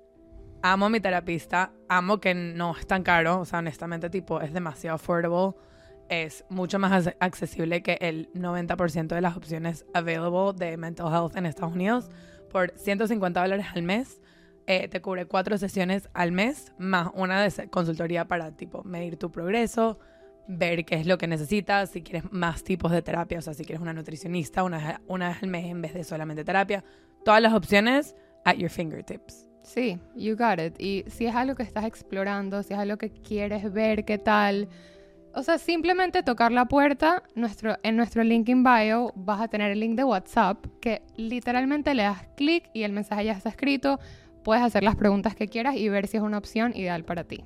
[0.64, 1.72] amo a mi terapista.
[1.90, 3.42] Amo que no es tan caro.
[3.42, 5.54] O sea, honestamente, tipo, es demasiado affordable.
[6.10, 11.36] Es mucho más ac- accesible que el 90% de las opciones available de mental health
[11.38, 12.10] en Estados Unidos.
[12.52, 14.20] Por 150 dólares al mes,
[14.68, 19.32] eh, te cubre cuatro sesiones al mes, más una de consultoría para, tipo, medir tu
[19.32, 20.00] progreso,
[20.48, 23.64] ver qué es lo que necesitas, si quieres más tipos de terapia, o sea, si
[23.66, 26.84] quieres una nutricionista una, una vez al mes en vez de solamente terapia.
[27.26, 29.48] Todas las opciones at your fingertips.
[29.64, 30.80] Sí, you got it.
[30.80, 34.68] Y si es algo que estás explorando, si es algo que quieres ver, qué tal.
[35.34, 39.72] O sea, simplemente tocar la puerta, nuestro, en nuestro link in bio vas a tener
[39.72, 44.00] el link de WhatsApp, que literalmente le das clic y el mensaje ya está escrito.
[44.44, 47.44] Puedes hacer las preguntas que quieras y ver si es una opción ideal para ti.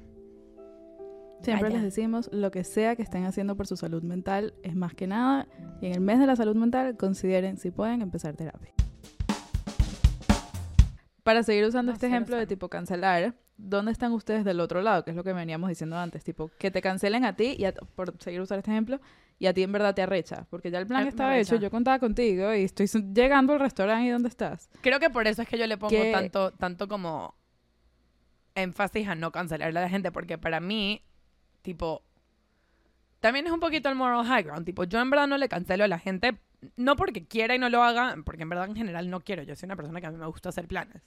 [1.44, 1.76] Siempre Vaya.
[1.76, 5.06] les decimos, lo que sea que estén haciendo por su salud mental es más que
[5.06, 5.48] nada.
[5.80, 8.74] Y en el mes de la salud mental, consideren si pueden empezar terapia.
[11.28, 15.04] Para seguir usando No, este ejemplo de tipo cancelar, ¿dónde están ustedes del otro lado?
[15.04, 16.24] Que es lo que veníamos diciendo antes.
[16.24, 19.02] Tipo, que te cancelen a ti, y a- por seguir usando este ejemplo,
[19.38, 20.48] y a ti en verdad te arrecha.
[20.50, 24.10] Porque ya el plan estaba hecho, yo contaba contigo y estoy llegando al restaurante y
[24.10, 24.70] ¿dónde estás?
[24.80, 27.36] Creo que por eso es que yo le pongo tanto, tanto como
[28.56, 31.04] énfasis a no cancelarle a la gente, porque para mí,
[31.62, 32.04] tipo,
[33.20, 34.66] también es un poquito el moral high ground.
[34.66, 36.38] Tipo, yo en verdad no le cancelo a la gente,
[36.76, 39.44] no porque quiera y no lo haga, porque en verdad en general no quiero.
[39.44, 41.04] Yo soy una persona que a mí me gusta hacer planes.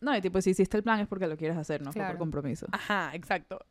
[0.00, 2.12] No, y tipo, si hiciste el plan es porque lo quieres hacer, no fue Claro.
[2.14, 2.66] por compromiso.
[2.72, 3.64] Ajá, exacto.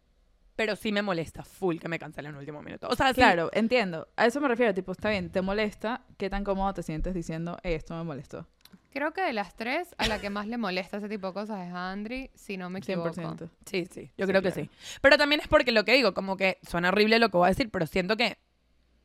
[0.55, 2.87] Pero sí me molesta full que me cancelen en el último minuto.
[2.87, 4.07] O sea, sí, Claro, entiendo.
[4.15, 7.57] A eso me refiero, tipo, está bien, te molesta, ¿qué tan cómodo te sientes diciendo,
[7.63, 8.47] "Eh, esto me molestó?
[8.91, 11.67] Creo que de las tres, a la que más le molesta ese tipo de cosas
[11.67, 13.11] es a Andri, si no me equivoco.
[13.13, 13.49] 100%.
[13.65, 14.69] Sí, sí, yo Sí, creo que claro.
[14.69, 14.97] sí.
[15.01, 17.49] Pero también es porque lo que digo, como que suena horrible lo que voy a
[17.49, 18.37] decir, pero siento que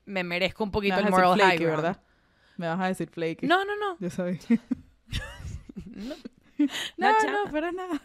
[0.08, 1.82] me merezco un Me poquito vas el a decir moral high flaky, ground.
[1.82, 2.02] ¿verdad?
[2.56, 3.46] Me vas a decir flaky.
[3.46, 3.96] No, no, no.
[4.00, 4.38] Yo sabía.
[6.96, 8.00] No, No, no, para nada.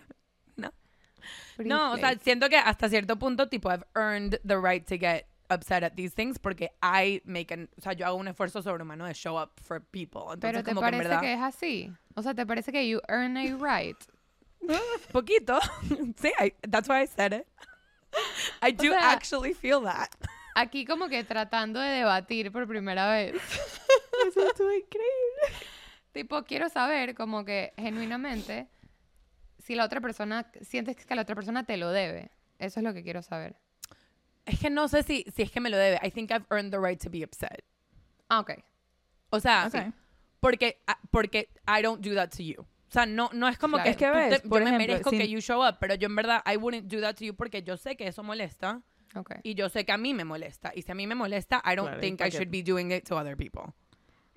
[1.55, 4.97] Pretty No, o sea, siento que hasta cierto punto, tipo, I've earned the right to
[4.97, 8.61] get upset at these things porque I make an, o sea, yo hago un esfuerzo
[8.63, 10.21] sobrehumano de show up for people.
[10.33, 11.91] Entonces, Pero te como que en parece verdad, que es así.
[12.15, 13.97] O sea, te parece que you earn a right.
[15.11, 15.59] poquito.
[16.17, 17.47] sí, I- that's why I said it.
[18.61, 20.09] I do sea- actually feel that.
[20.55, 23.33] Aquí como que tratando de debatir por primera vez.
[24.27, 25.67] Eso estuvo increíble.
[26.11, 28.67] Tipo, quiero saber como que genuinamente
[29.57, 32.29] si la otra persona, sientes que la otra persona te lo debe.
[32.59, 33.55] Eso es lo que quiero saber.
[34.45, 35.99] Es que no sé si, si es que me lo debe.
[36.03, 37.63] I think I've earned the right to be upset.
[38.29, 38.51] Ah, ok.
[39.29, 39.93] O sea, Ok.
[40.39, 42.61] porque, ah, porque I don't do that to you.
[42.61, 43.85] O sea, no, no es como Claro.
[43.85, 45.65] que Es que tú te- ves, yo por me ejemplo, merezco sin- que you show
[45.67, 48.05] up, pero yo en verdad I wouldn't do that to you porque yo sé que
[48.07, 48.81] eso molesta
[49.15, 49.35] Ok.
[49.43, 50.71] y yo sé que a mí me molesta.
[50.75, 52.91] Y si a mí me molesta, I don't Claro, ¿y think I should be doing
[52.91, 53.73] it to other people.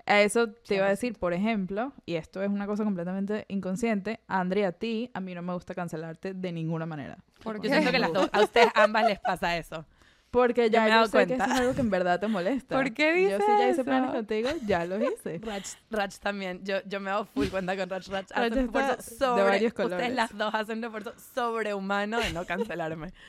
[0.05, 4.21] A eso te iba a decir, por ejemplo, y esto es una cosa completamente inconsciente,
[4.27, 7.17] a Andrea, a ti, a mí no me gusta cancelarte de ninguna manera.
[7.43, 9.85] ¿Por Yo siento que las dos, a ustedes ambas les pasa eso.
[10.31, 11.43] Porque ya me he yo, dado sé que cuenta.
[11.45, 12.75] eso es algo que en verdad te molesta.
[12.75, 15.39] ¿Por qué Yo dices sí ya hice planes contigo, ya los hice.
[15.43, 16.63] Rach, Rach también.
[16.63, 18.07] Yo, yo me hago full cuenta con Rach.
[18.07, 19.43] Rach hace Rach un esfuerzo está de sobre...
[19.43, 20.15] varios Ustedes colores.
[20.15, 23.11] las dos hacen un esfuerzo sobrehumano de no cancelarme.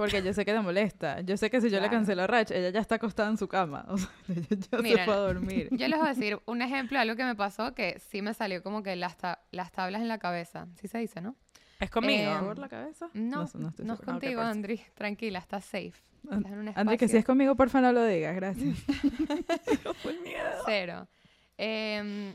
[0.00, 1.20] Porque yo sé que te molesta.
[1.20, 3.46] Yo sé que si yo le cancelo a Rach, ella ya está acostada en su
[3.48, 3.84] cama.
[3.88, 5.68] O sea, yo, yo se fue a dormir.
[5.72, 8.32] Yo les voy a decir un ejemplo de algo que me pasó que sí me
[8.32, 10.68] salió como que las, ta- las tablas en la cabeza.
[10.80, 11.36] Sí se dice, ¿no?
[11.80, 12.30] ¿Es conmigo?
[12.32, 13.10] Eh, ¿Por la cabeza?
[13.12, 14.04] No, sé, estoy no es segura.
[14.04, 14.50] contigo, Ok, perfecto.
[14.50, 14.80] Andri.
[14.94, 15.92] Tranquila, estás safe.
[16.24, 18.34] Estás en un André, que si es conmigo, porfa, no lo digas.
[18.36, 18.78] Gracias.
[20.24, 20.62] Miedo.
[20.66, 21.08] Cero.
[21.56, 22.34] Em,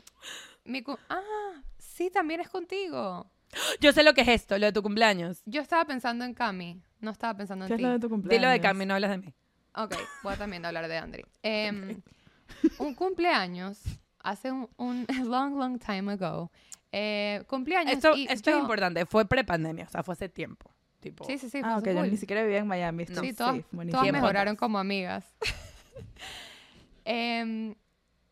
[0.64, 3.30] mi ah, sí, también es contigo.
[3.80, 5.42] Yo sé lo que es esto, lo de tu cumpleaños.
[5.46, 7.82] Yo estaba pensando en Cami, no estaba pensando en ¿Qué es ti.
[7.84, 8.40] lo de tu cumpleaños?
[8.40, 9.34] Dilo de Cami, no hablas de mí.
[9.74, 11.24] Ok, voy a también hablar de Andri.
[11.42, 12.00] Em,
[12.78, 13.80] un cumpleaños,
[14.22, 16.50] hace un, un long, long time ago.
[16.92, 20.70] eh, cumpleaños Esto, y esto es yo- importante, fue prepandemia, o sea, fue hace tiempo.
[21.00, 21.60] Tipo, Sí, sí, sí.
[21.62, 22.10] Ah, ok, yo full.
[22.10, 23.04] ni siquiera vivía en Miami.
[23.06, 23.98] Sí, Estoy todas, safe, buenísimo.
[23.98, 24.58] todas Tiempo mejoraron atrás.
[24.60, 25.24] como amigas.
[27.04, 27.74] Em,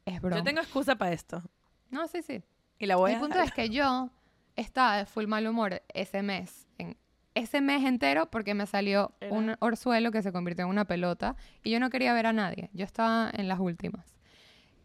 [0.05, 0.39] es broma.
[0.39, 1.43] yo tengo excusa para esto.
[1.91, 2.43] No, sí, sí.
[2.79, 4.11] Y la voy El a punto es que yo
[4.57, 6.67] estaba de full mal humor ese mes.
[6.79, 6.97] En
[7.35, 11.37] ese mes entero porque me salió Era- un orzuelo que se convirtió en una pelota
[11.63, 12.71] y yo no quería ver a nadie.
[12.73, 14.15] Yo estaba en las últimas.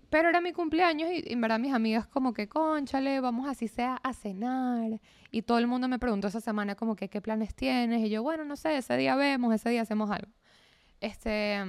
[0.10, 3.68] Pero era mi cumpleaños y, y en verdad mis amigas como que, conchale, vamos así
[3.68, 5.00] sea a cenar.
[5.30, 8.02] Y todo el mundo me preguntó esa semana como que, ¿qué planes tienes?
[8.04, 10.32] Y yo, bueno, no sé, ese día vemos, ese día hacemos algo.
[11.00, 11.60] Este,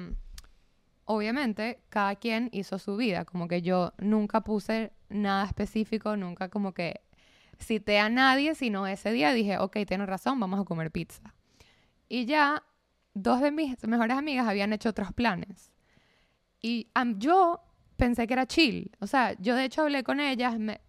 [1.05, 3.25] obviamente, cada quien hizo su vida.
[3.25, 7.03] Como que yo nunca puse nada específico, nunca como que
[7.61, 11.35] cité a nadie, sino ese día dije, ok, tienes razón, vamos a comer pizza.
[12.09, 12.63] Y ya
[13.15, 15.73] dos de mis mejores amigas habían hecho otros planes.
[16.63, 17.61] Y am, yo
[17.97, 18.91] pensé que era chill.
[19.01, 20.59] O sea, yo de hecho hablé con ellas.
[20.59, 20.81] me-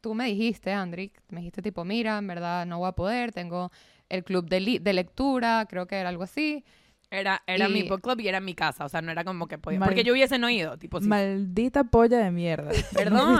[0.00, 3.72] tú me dijiste, Andri, me dijiste tipo, mira, en verdad no voy a poder, tengo
[4.08, 6.64] el club de, de lectura, creo que era algo así.
[7.08, 9.58] Era, era mi book club y era mi casa, o sea, no era como que
[9.58, 9.78] podía.
[9.78, 11.06] Mal- Porque yo hubiese no ido, tipo, sí.
[11.06, 12.70] Maldita polla de mierda.
[12.92, 13.38] Perdón,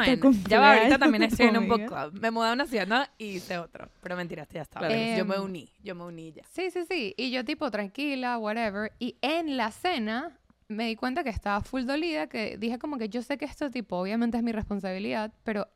[0.48, 2.12] ya va, ahorita también estoy en un book club.
[2.20, 3.04] Me mudé a una ciudad ¿no?
[3.18, 3.88] y hice otro.
[4.02, 4.86] Pero mentira, ya estaba.
[4.86, 5.16] Claro.
[5.18, 6.42] yo me Em, uní, yo me uní ya.
[6.52, 7.14] Sí, sí, sí.
[7.16, 8.92] Y yo tipo, tranquila, whatever.
[9.00, 13.08] Y en la cena me di cuenta que estaba full dolida, que dije como que
[13.08, 15.68] yo sé que esto tipo, obviamente es mi responsabilidad, pero...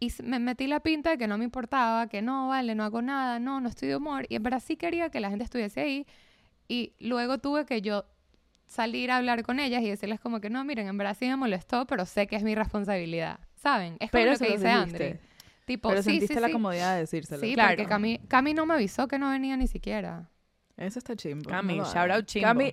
[0.00, 3.02] Y me metí la pinta de que no me importaba, que no, vale, no hago
[3.02, 4.26] nada, no, no estoy de humor.
[4.28, 6.06] Y en verdad sí quería que la gente estuviese ahí.
[6.68, 8.04] Y luego tuve que yo
[8.66, 11.36] salir a hablar con ellas y decirles como que no, miren, en verdad sí me
[11.36, 13.40] molestó, pero sé que es mi responsabilidad.
[13.56, 13.94] ¿Saben?
[14.00, 14.68] Es como Pero lo se que dice.
[14.68, 15.16] Andri.
[15.64, 16.52] Tipo, Pero sí, sentiste sí, la sí.
[16.52, 17.40] comodidad de decírselo.
[17.40, 17.70] Sí, Claro.
[17.76, 20.28] porque Cami, Cami no me avisó que no venía ni siquiera.
[20.76, 21.48] Eso está chimbo.
[21.50, 22.46] Cami, no shout out chimbo.
[22.46, 22.72] Cami,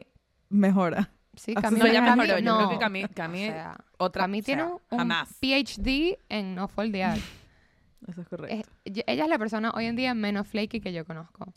[0.49, 1.10] mejora.
[1.36, 2.25] Sí, Cami, no, ya Cami- mejoró.
[2.39, 2.69] Yo creo no.
[2.69, 4.23] que Cami, Cami O sea, otra.
[4.23, 5.29] Cami o sea, tiene un, jamás.
[5.41, 7.17] PhD en no foldear.
[8.08, 8.55] Eso es correcto.
[8.86, 11.53] Es- ella es la persona hoy en día menos flaky que yo conozco.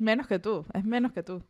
[0.00, 0.66] Menos que tú.
[0.72, 1.42] Es menos que tú.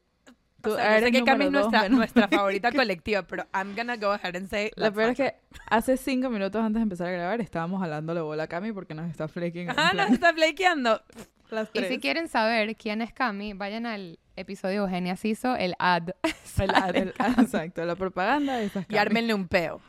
[0.60, 3.74] Tú O sea, yo sé eres que Cami es nuestra, nuestra favorita colectiva, pero I'm
[3.74, 4.70] gonna go ahead and say.
[4.76, 5.34] Lo that's peor es que
[5.70, 9.08] hace cinco minutos antes de empezar a grabar estábamos jalándole bola a Cami porque nos
[9.08, 9.68] está flaking.
[9.74, 11.00] Ah, nos está flakeando.
[11.50, 16.10] las Y si quieren saber quién es Cami, vayan al episodio Eugenia Ciso, el ad.
[16.58, 16.94] El ad.
[16.96, 19.80] El- exacto, la propaganda de esas Y ármenle un peo.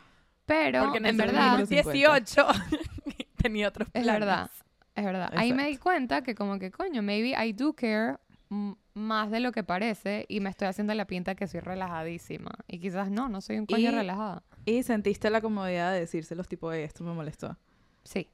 [0.46, 2.48] Pero, Porque en, en verdad, 2018
[3.38, 4.20] tenía otros es planes.
[4.20, 4.52] verdad,
[4.96, 5.32] es verdad.
[5.36, 8.18] Ahí me di cuenta que como que, coño, maybe I do care
[8.94, 12.52] más de lo que parece y me estoy haciendo la pinta que soy relajadísima.
[12.68, 14.44] Y quizás no, no soy un coño Y- relajada.
[14.66, 17.58] Y sentiste la comodidad de decírselos tipo, "Ey, esto me molestó.
[18.04, 18.28] Sí.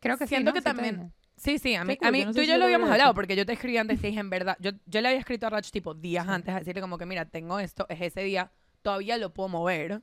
[0.00, 0.52] Creo que Siento sí, ¿no?
[0.54, 1.12] que Sí también-.
[1.36, 2.88] Sí, sí, a mí, cool, a mí yo no tú y yo lo lo habíamos
[2.90, 5.20] hablado porque yo te escribí antes y te dije, en verdad, yo, yo le había
[5.20, 8.22] escrito a Rach tipo días antes a decirle como que, mira, tengo esto, es ese
[8.22, 8.50] día,
[8.80, 10.00] todavía lo puedo mover.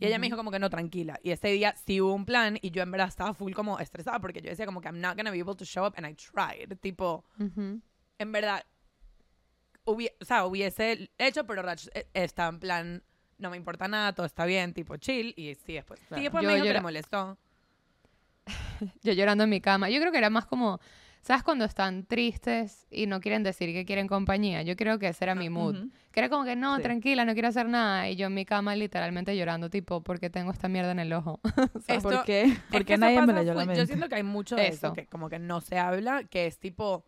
[0.00, 1.20] Y ella me dijo como que no, tranquila.
[1.22, 4.18] Y ese día sí hubo un plan y yo en verdad estaba full como estresada
[4.18, 6.14] porque yo decía como que I'm not gonna be able to show up and I
[6.16, 6.76] tried.
[6.80, 7.80] Tipo, Ujú.
[8.18, 8.64] en verdad,
[9.84, 13.02] hubie- o sea, hubiese hecho, pero Rach eh, está en plan,
[13.38, 15.34] no me importa nada, todo está bien, tipo chill.
[15.36, 16.16] Y sí, después, Claro.
[16.18, 17.38] sí, después Yo- me dijo que le molestó.
[19.02, 19.90] Yo llorando en mi cama.
[19.90, 20.80] Yo creo que era más como,
[21.20, 24.62] ¿sabes cuando están tristes y no quieren decir que quieren compañía?
[24.62, 25.76] Yo creo que ese era mi mood.
[25.78, 25.90] Ujú.
[26.10, 26.82] Que era como que no, Sí.
[26.82, 28.08] tranquila, no quiero hacer nada.
[28.10, 31.40] Y yo en mi cama literalmente llorando, tipo, porque tengo esta mierda en el ojo.
[31.86, 32.42] Esto- ¿Por qué?
[32.42, 33.80] Es ¿Por qué nadie me leyó la mente?
[33.80, 34.88] Yo siento que hay mucho de eso.
[34.88, 34.92] Eso.
[34.94, 37.04] que como que no se habla, que es tipo,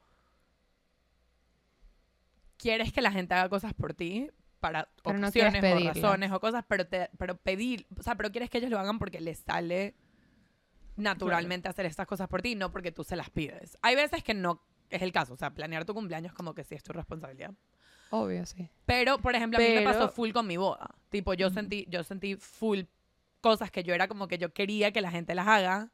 [2.64, 6.32] quieres que la gente haga cosas por ti para Pero no quieres ocasiones o razones
[6.32, 9.20] o cosas, pero te, pero pedir, o sea, pero quieres que ellos lo hagan porque
[9.20, 9.94] les sale
[10.96, 13.76] naturalmente hacer estas cosas por ti, no porque tú se las pides.
[13.82, 16.74] Hay veces que no es el caso, o sea, planear tu cumpleaños como que sí
[16.74, 17.52] es tu responsabilidad.
[18.10, 18.70] Obvio, sí.
[18.86, 20.88] Pero, por ejemplo, a mí me Pero- pasó full con mi boda.
[21.10, 22.82] Tipo, yo sentí, yo sentí full
[23.40, 25.90] cosas que yo era como que yo quería que la gente las haga.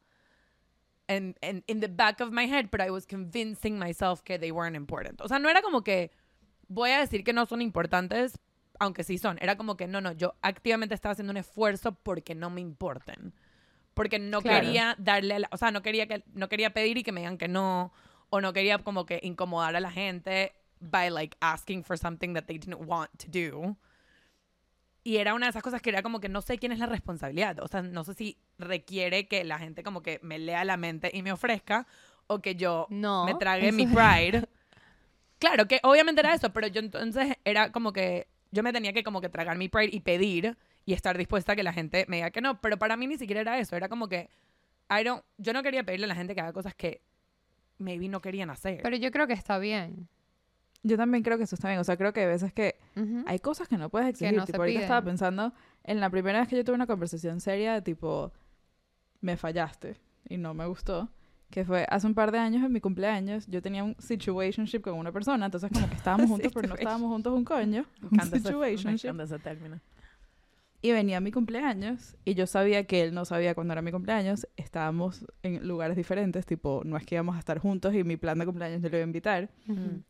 [1.09, 4.52] en, en- in the back of my head, but I was convincing myself que they
[4.52, 5.20] weren't important.
[5.22, 6.12] O sea, no era como que
[6.70, 8.38] voy a decir que no son importantes,
[8.78, 9.37] aunque sí son.
[9.42, 13.35] Era como que no, no, yo activamente estaba haciendo un esfuerzo porque no me importen.
[13.92, 14.61] Porque no Claro.
[14.64, 17.37] quería darle, la- o sea, no quería que no quería pedir y que me digan
[17.38, 17.92] que no
[18.30, 22.44] o no quería como que incomodar a la gente by like asking for something that
[22.44, 23.76] they didn't want to do.
[25.02, 26.87] Y era una de esas cosas que era como que no sé quién es la
[26.87, 27.59] responsabilidad.
[27.61, 31.11] O sea, no sé si requiere que la gente como que me lea la mente
[31.12, 31.87] y me ofrezca
[32.28, 34.46] o que yo No, me trague mi pride.
[35.40, 39.03] Claro, que obviamente era eso, pero yo entonces era como que yo me tenía que
[39.03, 42.16] como que tragar mi pride y pedir y estar dispuesta a que la gente me
[42.16, 44.29] diga que no, pero para mí ni siquiera era eso, era como que
[44.90, 47.00] I don't, yo no quería pedirle a la gente que haga cosas que
[47.79, 48.81] maybe no querían hacer.
[48.83, 50.09] Pero yo creo que está bien.
[50.83, 51.81] Yo también creo que eso está bien.
[51.81, 53.24] O sea, creo que hay veces que Ujú.
[53.26, 54.35] hay cosas que no puedes exigir.
[54.35, 55.53] no se tipo, ahorita estaba pensando
[55.85, 58.33] en la primera vez que yo tuve una conversación seria de tipo,
[59.20, 59.96] me fallaste
[60.29, 61.11] y no me gustó.
[61.50, 63.46] Que fue hace un par de años en mi cumpleaños.
[63.48, 65.46] Yo tenía un situationship con una persona.
[65.46, 67.84] Entonces, como que estábamos juntos, pero no estábamos juntos un coño.
[68.10, 69.20] Un situationship.
[69.20, 69.80] ese término.
[70.82, 74.48] Y venía mi cumpleaños y yo sabía que él no sabía cuándo era mi cumpleaños.
[74.56, 78.38] Estábamos en lugares diferentes, tipo, no es que íbamos a estar juntos y mi plan
[78.38, 79.50] de cumpleaños yo le iba a invitar.
[79.68, 80.02] Ujú.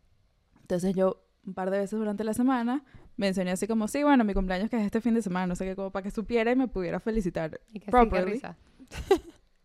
[0.61, 2.85] Entonces yo un par de veces durante la semana
[3.16, 5.64] mencioné así como, sí, bueno, mi cumpleaños que es este fin de semana, no sé
[5.64, 7.61] qué, como para que supiera y me pudiera felicitar.
[7.72, 8.40] Y que Properly.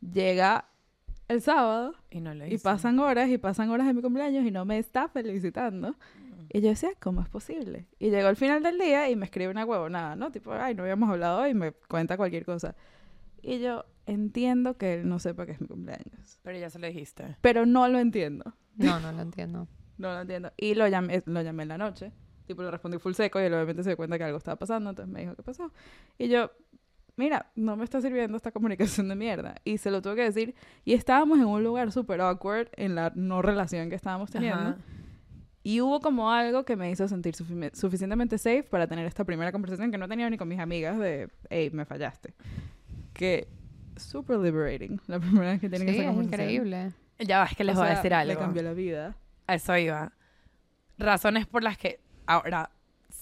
[0.01, 0.65] Llega
[1.27, 2.63] el sábado Y no lo y hizo.
[2.63, 5.95] pasan horas y pasan horas de mi cumpleaños y no me está felicitando.
[6.49, 7.87] Y yo decía, ¿cómo es posible?
[7.99, 10.31] Y llegó el final del día y me escribe una huevonada, ¿no?
[10.31, 12.75] Tipo, ay, no habíamos hablado hoy y me cuenta cualquier cosa.
[13.41, 16.39] Y yo entiendo que él no sepa que es mi cumpleaños.
[16.43, 17.35] Pero ya se lo dijiste.
[17.41, 18.53] Pero no lo entiendo.
[18.75, 19.67] No, no lo entiendo.
[19.97, 20.51] No lo entiendo.
[20.57, 22.11] Y lo llamé, lo llamé en la noche.
[22.47, 24.89] Tipo, le respondí full seco y él obviamente se dio cuenta que algo estaba pasando.
[24.89, 25.71] Entonces me dijo, ¿qué pasó?
[26.17, 26.51] Y yo,
[27.17, 29.55] mira, no me está sirviendo esta comunicación de mierda.
[29.63, 30.55] Y se lo tuve que decir.
[30.83, 34.59] Y estábamos en un lugar súper awkward en la no relación que estábamos teniendo.
[34.59, 34.77] Ajá.
[35.63, 39.51] Y hubo como algo que me hizo sentir sufi- suficientemente safe para tener esta primera
[39.51, 42.33] conversación que no tenía ni con mis amigas de, hey, me fallaste.
[43.13, 43.47] Que
[43.95, 46.41] super liberating la primera vez que tienen Sí, esa es conversación.
[46.51, 46.91] increíble.
[47.19, 48.39] Ya va, es que les O voy a sea, decir Me algo.
[48.41, 49.15] cambió la vida.
[49.47, 50.11] A eso iba.
[50.97, 52.69] Razones por las que ahora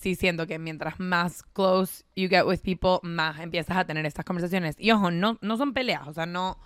[0.04, 4.26] sí siento que mientras más close you get with people, más empiezas a tener estas
[4.26, 4.76] conversaciones.
[4.78, 6.60] Y ojo, no, no son peleas, o sea, no,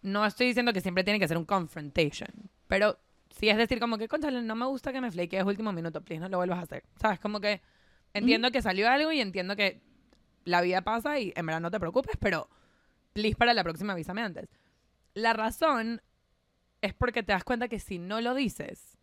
[0.00, 2.28] no estoy diciendo que siempre tiene que ser un confrontation,
[2.68, 2.98] pero
[3.30, 6.20] sí es decir como que, conchale, no me gusta que me flakees último minuto, please,
[6.20, 6.84] no lo vuelvas a hacer.
[7.00, 7.18] ¿Sabes?
[7.20, 7.60] Como que
[8.14, 9.82] entiendo que salió algo y entiendo que
[10.44, 12.48] la vida pasa y en verdad no te preocupes, pero
[13.12, 14.48] please para la próxima avísame antes.
[15.14, 16.00] La razón
[16.80, 18.96] es porque te das cuenta que si no lo dices,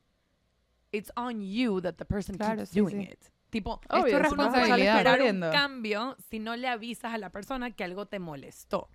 [0.92, 3.10] it's on you that the person Claro, keeps sí, doing sí.
[3.12, 3.35] it.
[3.56, 4.98] Tipo, Es tu Obvio, vas a salir responsabilidad.
[4.98, 8.90] esperar un cambio si no le avisas a la persona que algo te molestó.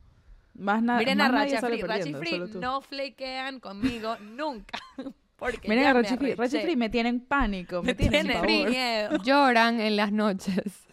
[0.53, 1.81] Más, na- Miren a Racha Free.
[1.81, 4.79] Perdiendo, Free no flakean conmigo nunca.
[5.37, 6.33] Porque Miren ya a me Racha Free.
[6.33, 6.61] Arreché.
[6.61, 8.68] Free me tienen pánico, me, Me tienen tiene pavor.
[8.70, 9.16] miedo.
[9.25, 10.87] Lloran en las noches.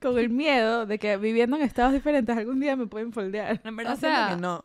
[0.00, 3.60] Con el miedo de que viviendo en estados diferentes algún día me pueden foldear.
[3.62, 4.64] En verdad O siento sea- que no.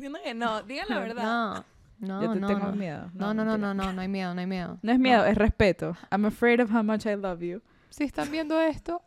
[0.00, 0.62] siento que no.
[0.64, 1.22] Digan la verdad.
[1.22, 1.64] No,
[2.02, 2.48] no, Yo te no.
[2.48, 2.72] tengo no.
[2.72, 3.10] miedo.
[3.14, 4.78] No, no, no, no, no, no hay miedo, no hay miedo.
[4.82, 5.96] No es miedo, es respeto.
[6.10, 7.62] I'm afraid of how much I love you.
[7.90, 9.02] Si están viendo esto,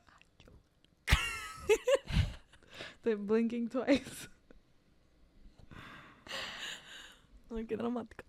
[2.95, 4.29] Estoy blinking twice.
[7.53, 8.23] Ay, qué dramático.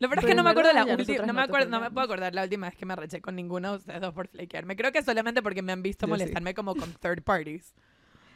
[0.00, 2.04] Lo peor es que no me acuerdo la última, no me acuerdo, no me puedo
[2.04, 4.74] acordar la última vez que me arreché con ninguno de ustedes dos por flakearme.
[4.74, 7.72] Creo que solamente porque me han visto molestarme como con third parties.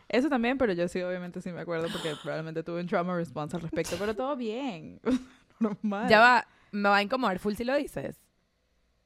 [0.08, 3.56] Eso también, pero yo sí, obviamente sí me acuerdo porque probablemente tuve un trauma response
[3.56, 5.00] al respecto, pero todo bien.
[5.58, 6.08] Normal.
[6.08, 8.16] Ya va, me va a incomodar full si lo dices.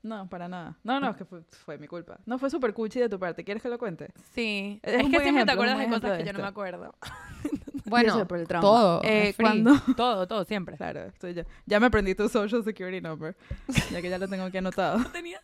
[0.03, 0.79] No, para nada.
[0.83, 2.19] No, no, es que fue, fue mi culpa.
[2.25, 3.45] No fue super cuchi de tu parte.
[3.45, 4.11] ¿Quieres que lo cuente?
[4.35, 4.81] Sí.
[4.83, 6.95] Es que siempre te acuerdas de cosas que yo no me acuerdo.
[7.85, 8.63] bueno, Yo sé por el trauma.
[8.63, 9.01] todo.
[9.05, 9.79] Eh, cuando...
[9.97, 10.77] Todo, todo, siempre.
[10.79, 11.43] Claro, estoy yo.
[11.67, 13.37] Ya me aprendí tu social security number.
[13.91, 14.99] Ya que ya lo tengo aquí anotado.
[14.99, 15.41] No tenía...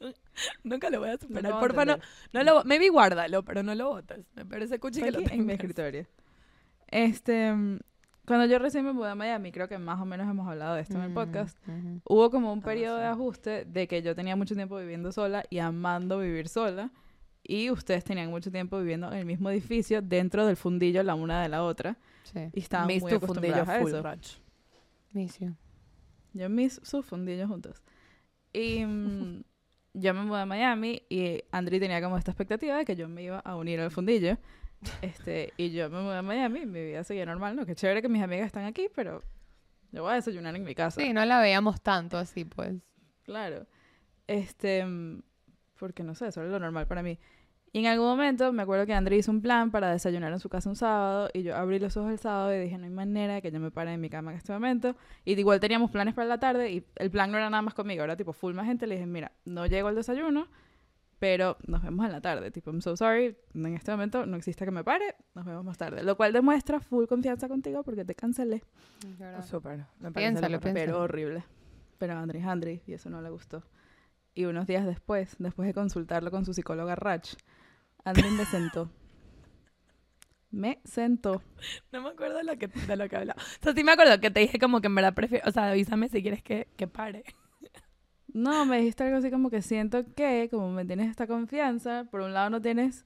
[0.64, 1.52] Nunca lo voy a No superar.
[1.52, 1.98] a Porfa, no,
[2.32, 2.64] no lo...
[2.64, 4.26] Maybe guárdalo, pero no lo botes.
[4.34, 5.54] Me parece cuchi que lo aquí en mi tengas.
[5.54, 6.06] escritorio.
[6.88, 7.78] Este, mm,
[8.26, 10.82] cuando yo recién me mudé a Miami, creo que más o menos hemos hablado de
[10.82, 11.58] esto en el Mm, podcast.
[12.04, 13.08] Hubo como un periodo de sí.
[13.08, 16.90] ajuste de que yo tenía mucho tiempo viviendo sola y amando vivir sola.
[17.42, 21.42] Y ustedes tenían mucho tiempo viviendo en el mismo edificio, dentro del fundillo la una
[21.42, 21.96] de la otra.
[22.24, 24.02] Sí, Y estaban Miss muy acostumbrados a eso.
[24.02, 24.36] Rach.
[25.12, 25.54] miss you.
[26.34, 27.82] Yo mis sus fundillos juntos.
[28.52, 29.44] Y mm,
[29.98, 33.22] yo me mudé a Miami y Andri tenía como esta expectativa de que yo me
[33.22, 34.38] iba a unir al fundillo.
[35.02, 37.66] Este, y yo me mudé a Miami, mi vida seguía normal, ¿no?
[37.66, 39.22] Qué chévere que mis amigas están aquí, pero
[39.90, 41.00] yo voy a desayunar en mi casa.
[41.00, 42.74] Sí, no la veíamos tanto así, pues.
[43.24, 43.66] Claro.
[44.26, 45.22] Este, mm,
[45.78, 47.18] porque no sé, eso era lo normal para mí.
[47.78, 50.48] Y en algún momento me acuerdo que André hizo un plan para desayunar en su
[50.48, 53.34] casa un sábado y yo abrí los ojos el sábado y dije, no hay manera
[53.34, 54.96] de que yo me pare en mi cama en este momento.
[55.24, 58.02] Y igual teníamos planes para la tarde y el plan no era nada más conmigo,
[58.02, 58.88] era tipo full más gente.
[58.88, 60.48] Le dije, mira, no llego al desayuno,
[61.20, 62.50] pero nos vemos en la tarde.
[62.50, 65.78] Tipo, I'm so sorry, en este momento no existe que me pare, nos vemos más
[65.78, 66.02] tarde.
[66.02, 68.64] Lo cual demuestra full confianza contigo porque te cancelé.
[69.06, 69.46] Es verdad.
[69.46, 69.86] Súper.
[70.00, 70.74] me parece Piénsalo, piénsalo.
[70.74, 71.44] Pero horrible.
[71.98, 73.62] Pero Andrés Andrés, y eso no le gustó.
[74.34, 77.34] Y unos días después, después de consultarlo con su psicóloga Rach,
[78.08, 78.90] Andrés me sentó.
[80.50, 81.42] Me sentó.
[81.92, 83.40] No me acuerdo de lo que, de lo que hablaba.
[83.40, 85.46] O sea, sí me acuerdo que te dije como que en verdad prefiero...
[85.48, 87.24] O sea, avísame si quieres que, que pare.
[88.32, 92.20] No, me dijiste algo así como que siento que, como me tienes esta confianza, por
[92.20, 93.04] un lado no tienes,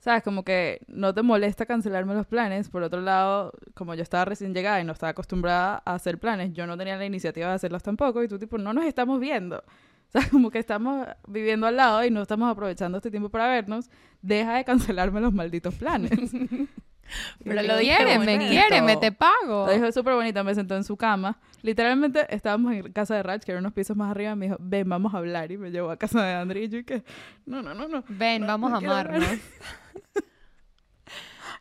[0.00, 4.24] sabes, como que no te molesta cancelarme los planes, por otro lado, como yo estaba
[4.24, 7.54] recién llegada y no estaba acostumbrada a hacer planes, yo no tenía la iniciativa de
[7.54, 9.62] hacerlos tampoco, y tú tipo, no nos estamos viendo.
[10.14, 13.46] O sea, como que estamos viviendo al lado y no estamos aprovechando este tiempo para
[13.48, 13.90] vernos,
[14.22, 16.10] deja de cancelarme los malditos planes.
[17.44, 18.50] Pero lo yo, dije Quiéreme, bonito.
[18.50, 19.66] quiéreme, te pago.
[19.66, 21.38] Lo dijo súper bonito, me sentó en su cama.
[21.62, 24.56] Literalmente estábamos en casa de Rach, que era unos pisos más arriba, y me dijo,
[24.60, 25.50] ven, vamos a hablar.
[25.52, 27.02] Y me llevó a casa de André y yo que,
[27.46, 28.04] no, no, no, no.
[28.08, 29.24] Ven, No, vamos no a amarnos.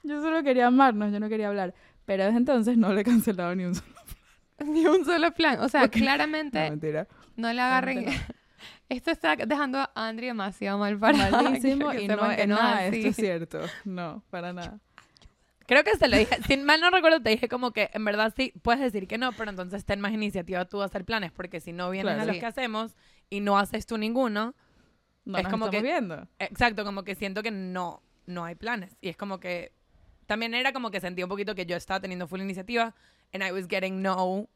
[0.04, 1.74] Yo solo quería amarnos, yo no quería hablar.
[2.06, 3.94] Pero desde entonces no le he cancelado ni un solo.
[4.66, 5.60] Ni un solo plan.
[5.60, 7.08] O sea, No, claramente mentira.
[7.36, 8.06] no le agarren.
[8.90, 12.88] Esto está dejando a Andri demasiado mal para Malísimo y no que no es nada,
[12.88, 12.98] así.
[12.98, 13.62] esto es cierto.
[13.86, 14.80] No, para nada.
[15.66, 16.38] Creo que se lo dije.
[16.48, 19.34] Si mal no recuerdo, te dije como que en verdad sí puedes decir que no,
[19.34, 22.22] pero entonces ten más iniciativa tú a hacer planes, porque si no vienes Claro.
[22.30, 22.96] a los que hacemos
[23.30, 24.56] y no haces tú ninguno,
[25.26, 26.28] No Es nos como estamos que- viendo.
[26.40, 28.96] exacto, como que siento que no, no hay planes.
[29.02, 29.74] Y es como que
[30.26, 32.96] también era como que sentí un poquito que yo estaba teniendo full iniciativa
[33.34, 34.48] and I was getting no.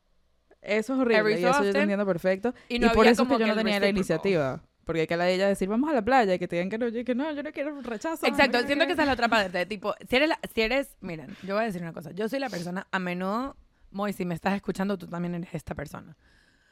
[0.61, 2.53] Eso es horrible y so eso yo te entiendo perfecto.
[2.69, 4.61] y Y, no por había eso es que yo no tenía la iniciativa.
[4.85, 6.69] Porque hay que la de ella decir, vamos a la playa y que te digan
[6.69, 6.87] que no.
[6.89, 8.25] Yo que no, yo no quiero rechazo.
[8.25, 9.65] Exacto, no siento que esa es la otra parte.
[9.65, 12.11] Tipo, si eres, la- si eres, miren, yo voy a decir una cosa.
[12.11, 13.55] Yo soy la persona, a menudo,
[13.91, 16.15] Moy, si me estás escuchando, tú también eres esta persona.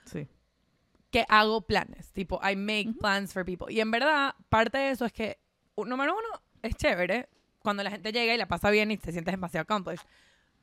[0.06, 0.28] Sí.
[1.12, 3.72] que hago planes, tipo, I make plans for people.
[3.74, 5.40] Y en verdad, parte de eso es que,
[5.76, 7.30] número uno, es chévere
[7.60, 10.06] cuando la gente llega y la pasa bien y te sientes demasiado accomplished.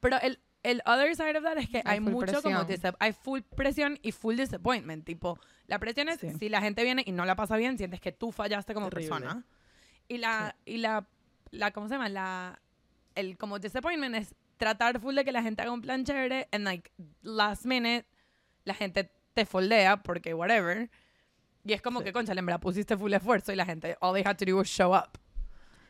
[0.00, 2.66] Pero el, el other side of that es que hay, Hay mucho como, presión.
[2.66, 5.04] disa- hay full presión y full disappointment.
[5.04, 6.30] Tipo, la presión es Sí.
[6.38, 9.10] si la gente viene y no la pasa bien, sientes que tú fallaste como Terrible.
[9.10, 9.44] persona.
[10.08, 11.06] Y la, y la,
[11.50, 12.08] la, ¿cómo se llama?
[12.08, 12.60] La,
[13.14, 16.64] el como disappointment es tratar full de que la gente haga un plan chévere and
[16.64, 16.90] like
[17.22, 18.06] last minute
[18.64, 20.90] la gente te foldea porque whatever.
[21.64, 22.06] Y es como Sí.
[22.06, 24.56] que, concha, en verdad pusiste full esfuerzo y la gente, all they had to do
[24.56, 25.18] was show up.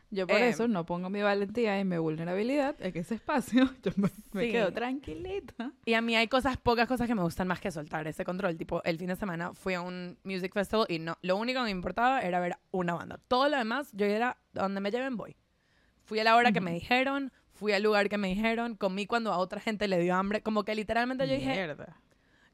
[0.09, 0.43] Yo por Em.
[0.49, 3.69] eso no pongo mi valentía y mi vulnerabilidad en ese espacio.
[3.83, 4.51] Yo me, me Sí.
[4.51, 5.71] quedo tranquilita.
[5.85, 8.55] Y a mí hay cosas, pocas cosas que me gustan más que soltar ese control.
[8.57, 11.65] Tipo, el fin de semana fui a un music festival y no, lo único que
[11.65, 13.19] me importaba era ver una banda.
[13.27, 15.35] Todo lo demás, yo era donde me lleven voy.
[16.05, 19.33] Fui a la hora que me dijeron, fui al lugar que me dijeron, comí cuando
[19.33, 20.41] a otra gente le dio hambre.
[20.41, 21.97] Como que literalmente yo dije, Mierda.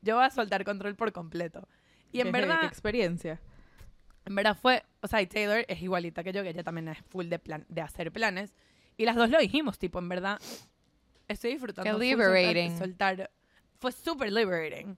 [0.02, 1.68] yo voy a soltar control por completo.
[2.12, 3.40] Y en verdad, Qué experiencia.
[4.26, 6.98] En verdad fue, o sea, y Taylor es igualita que yo, que ella también es
[7.10, 8.54] full de plan, de hacer planes.
[8.98, 10.40] Y las dos lo dijimos, tipo, en verdad,
[11.28, 11.84] estoy disfrutando.
[12.00, 12.78] Qué soltar- liberating.
[12.78, 13.32] Soltar,
[13.80, 14.98] fue súper liberating.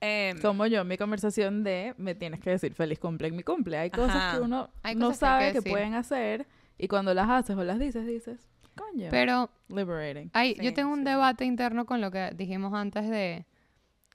[0.00, 3.78] Em, Como yo, mi conversación de me tienes que decir feliz cumple en mi cumple.
[3.78, 4.36] Hay cosas Ajá.
[4.36, 7.64] que uno Hay no cosas sabe que que, pueden hacer y cuando las haces o
[7.64, 10.30] las dices, dices, coño, Pero liberating.
[10.34, 11.04] hay, Sí, yo tengo un sí.
[11.06, 13.44] debate interno con lo que dijimos antes de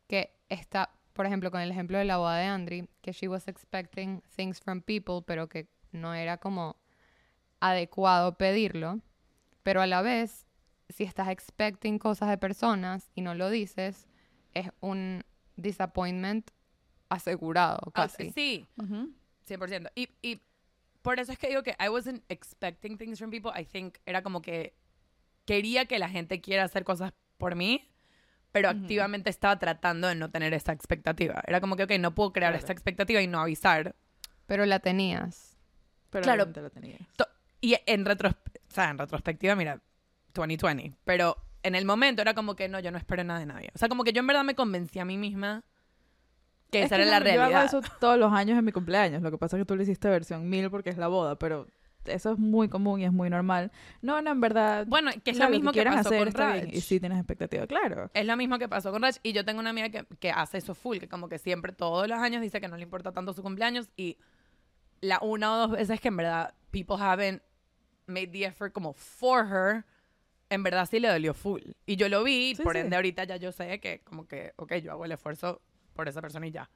[0.07, 3.47] que está, por ejemplo, con el ejemplo de la boda de Andri, que she was
[3.47, 6.75] expecting things from people, pero que no era como
[7.59, 8.99] adecuado pedirlo.
[9.63, 10.45] Pero a la vez,
[10.89, 14.07] si estás expecting cosas de personas y no lo dices,
[14.53, 15.23] es un
[15.55, 16.51] disappointment
[17.09, 18.31] asegurado, ah, casi.
[18.31, 19.13] sí, Ujú.
[19.47, 19.91] 100%.
[19.95, 20.41] Y, y
[21.01, 23.51] por eso es que digo que I wasn't expecting things from people.
[23.55, 24.73] I think era como que
[25.45, 27.87] quería que la gente quiera hacer cosas por mí,
[28.53, 31.43] pero activamente estaba tratando de no tener esa expectativa.
[31.45, 32.59] Era como que, ok, no puedo crear Claro.
[32.61, 33.95] esta expectativa y no avisar.
[34.45, 35.57] Pero la tenías.
[36.09, 36.45] Pero Claro.
[36.55, 37.01] la tenías.
[37.59, 39.81] Y en, retros o sea, en retrospectiva, mira,
[40.33, 40.93] 2020.
[41.03, 43.69] Pero en el momento era como que no, yo no espero nada de nadie.
[43.73, 45.63] O sea, como que yo en verdad me convencí a mí misma
[46.71, 47.59] que Es esa que era la yo- Yo realidad.
[47.67, 49.21] hago eso todos los años en mi cumpleaños.
[49.21, 51.67] Lo que pasa es que tú le hiciste versión mil porque es la boda, pero
[52.05, 53.71] eso es muy común y es muy normal.
[54.01, 54.85] No, no, en verdad.
[54.87, 56.73] Bueno, que es claro, lo mismo que, quieran pasó hacer con Raj.
[56.73, 58.09] Y sí tienes expectativa, claro.
[58.13, 59.15] Es lo mismo que pasó con Raj.
[59.23, 62.07] Y yo tengo una amiga que, que hace eso full, que como que siempre, todos
[62.07, 63.89] los años, dice que no le importa tanto su cumpleaños.
[63.95, 64.17] Y
[65.01, 67.41] la una o dos veces que en verdad people haven't
[68.07, 69.85] made the effort como for her,
[70.49, 71.61] en verdad sí le dolió full.
[71.85, 72.79] Y yo lo vi, Sí, por sí.
[72.79, 75.61] ende ahorita ya yo sé que como que, ok, yo hago el esfuerzo
[75.93, 76.69] por esa persona y ya.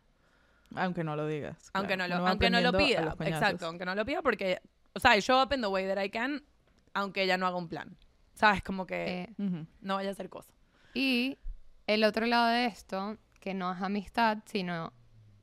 [0.75, 1.69] Aunque no lo digas.
[1.73, 2.09] Aunque claro.
[2.09, 3.15] no lo, Uno aunque no lo pida.
[3.21, 4.61] Exacto, aunque no lo pida porque,
[4.97, 6.43] o sea, I show up in the way that I can,
[6.93, 7.95] aunque ella no haga un plan.
[8.33, 8.61] ¿Sabes?
[8.63, 9.65] Como que Eh, Ujú.
[9.81, 10.53] no vaya a hacer cosas.
[10.93, 11.37] y
[11.87, 14.91] el otro lado de esto, que no es amistad, sino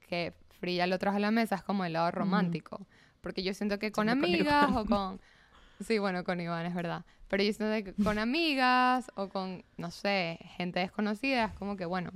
[0.07, 2.87] que Frilla lo trajo a la mesa, es como el lado romántico.
[3.23, 4.77] Porque yo siento que con con amigas Iván.
[4.77, 5.21] o con...
[5.81, 7.05] Sí, bueno, con Iván, es verdad.
[7.29, 11.85] Pero yo siento que con amigas o con, no sé, gente desconocida, es como que,
[11.87, 12.11] bueno,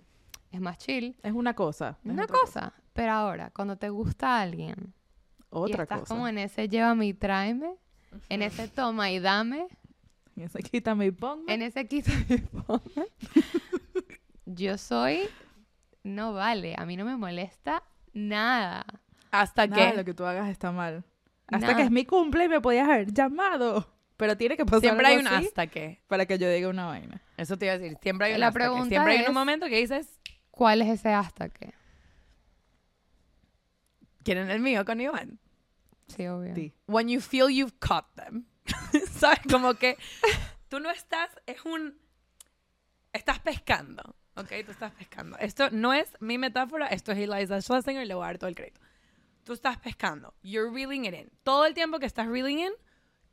[0.53, 1.17] es más chill.
[1.23, 1.99] Es una cosa.
[2.05, 2.73] Es una otra cosa.
[2.93, 4.93] Pero ahora, cuando te gusta alguien
[5.51, 6.15] Otra y estás cosa.
[6.15, 7.71] como en ese llévame y tráeme,
[8.29, 9.67] en ese toma y dame,
[10.37, 11.53] Y ese quítame y ponme.
[11.53, 13.07] en ese quita y ponme,
[14.47, 15.29] yo soy,
[16.03, 17.83] no vale, a mí no me molesta
[18.13, 18.85] nada.
[19.31, 21.05] Hasta Nada que lo que tú hagas está mal.
[21.49, 21.77] Hasta Nada.
[21.77, 23.95] que es mi cumple y me podías haber llamado.
[24.17, 26.01] Pero tiene que pasar siempre hay un así hasta que.
[26.09, 27.23] para que yo diga una vaina.
[27.37, 27.97] Eso te iba a decir.
[28.03, 28.65] Siempre hay un La hasta que.
[28.65, 30.19] pregunta Siempre hay un momento que dices,
[30.51, 31.73] ¿Cuál es ese hasta que?
[34.29, 35.39] ¿Quieren el mío con Iván?
[36.09, 36.55] Sí, obvio.
[36.55, 36.75] Sí.
[36.87, 38.45] When you feel you've caught them.
[39.13, 39.41] ¿Sabes?
[39.51, 39.97] Como que
[40.69, 41.99] tú no estás, es un...
[43.15, 44.03] Estás pescando,
[44.37, 44.51] ¿ok?
[44.67, 45.39] Tú estás pescando.
[45.39, 48.49] Esto no es mi metáfora, esto es Eliza Schlesinger y le voy a dar todo
[48.49, 48.81] el crédito.
[49.45, 50.35] Tú estás pescando.
[50.43, 51.31] You're reeling it in.
[51.43, 52.73] Todo el tiempo que estás reeling in,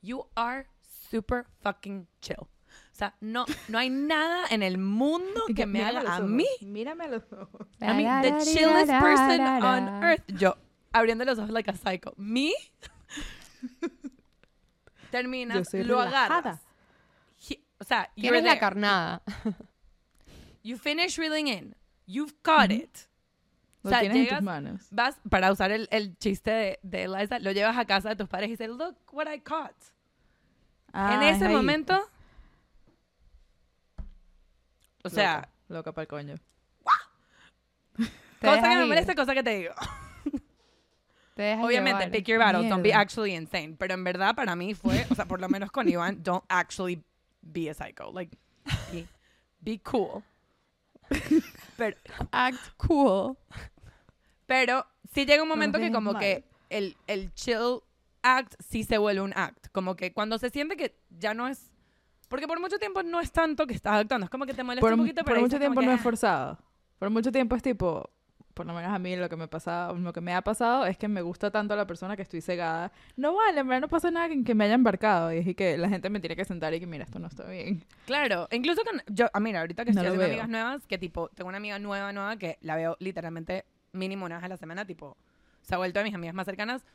[0.01, 0.65] you are
[1.09, 2.47] super fucking chill.
[2.95, 7.03] O sea, no, no hay nada en el mundo que me haga a mí Mírame
[7.03, 7.67] a los ojos.
[7.81, 10.23] I mean, the chillest person on earth.
[10.27, 10.55] Yo,
[10.99, 12.13] abriendo los ojos like a psycho.
[12.17, 12.51] Me,
[15.11, 16.25] terminas, Yo soy lo relajada.
[16.25, 16.61] agarras.
[17.49, 18.59] He- o sea, ¿Quién you're la there.
[18.59, 19.21] carnada?
[20.63, 21.75] You finish reeling in.
[22.07, 22.97] You've caught it.
[23.83, 24.87] Lo O sea, tienes en llegas- tus manos.
[24.91, 28.27] Vas, para usar el, el chiste de, de Eliza, lo llevas a casa de tus
[28.27, 29.75] padres y dices, look what I caught.
[30.87, 31.53] en Ah, es ese ahí.
[31.53, 32.09] momento,
[35.03, 36.35] o sea, Loca, para el coño.
[38.39, 39.73] Te cosa que me ir, molesta, cosa que te digo.
[41.37, 42.11] Obviamente, llevar.
[42.11, 43.01] pick your battles, don't be Mierda.
[43.01, 43.75] actually insane.
[43.77, 47.03] Pero en verdad, para mí fue, o sea, por lo menos con Iván, don't actually
[47.41, 48.11] be a psycho.
[48.13, 48.37] Like,
[48.91, 49.05] be,
[49.59, 50.23] be cool.
[51.77, 51.97] Pero,
[52.31, 53.37] Act cool.
[54.45, 56.21] pero sí llega un momento que dejes como mal.
[56.21, 57.81] que el, el chill
[58.23, 59.67] act sí se vuelve un act.
[59.71, 61.71] Como que cuando se siente que ya no es...
[62.27, 64.25] Porque por mucho tiempo no es tanto que estás actuando.
[64.25, 65.85] Es como que te molesta Por, un poquito, por pero mucho dices como tiempo que,
[65.85, 66.03] no es "Ah".
[66.03, 66.59] forzado.
[66.97, 68.09] Por mucho tiempo es tipo,
[68.55, 70.97] por lo menos a mí lo que me pasa, lo que me ha pasado es
[70.97, 72.91] que me gusta tanto la persona que estoy cegada.
[73.17, 75.31] No vale, en verdad no pasa nada que, que me haya embarcado.
[75.31, 77.45] Y es que la gente me tiene que sentar y que mira, esto no está
[77.47, 77.83] bien.
[78.07, 80.29] Claro, incluso con yo, ah, mira, ahorita que No estoy haciendo veo.
[80.29, 84.37] amigas nuevas, que tipo, tengo una amiga nueva, nueva, que la veo literalmente mínimo una
[84.37, 85.15] vez a la semana, tipo,
[85.61, 86.85] se ha vuelto de mis amigas más cercanas.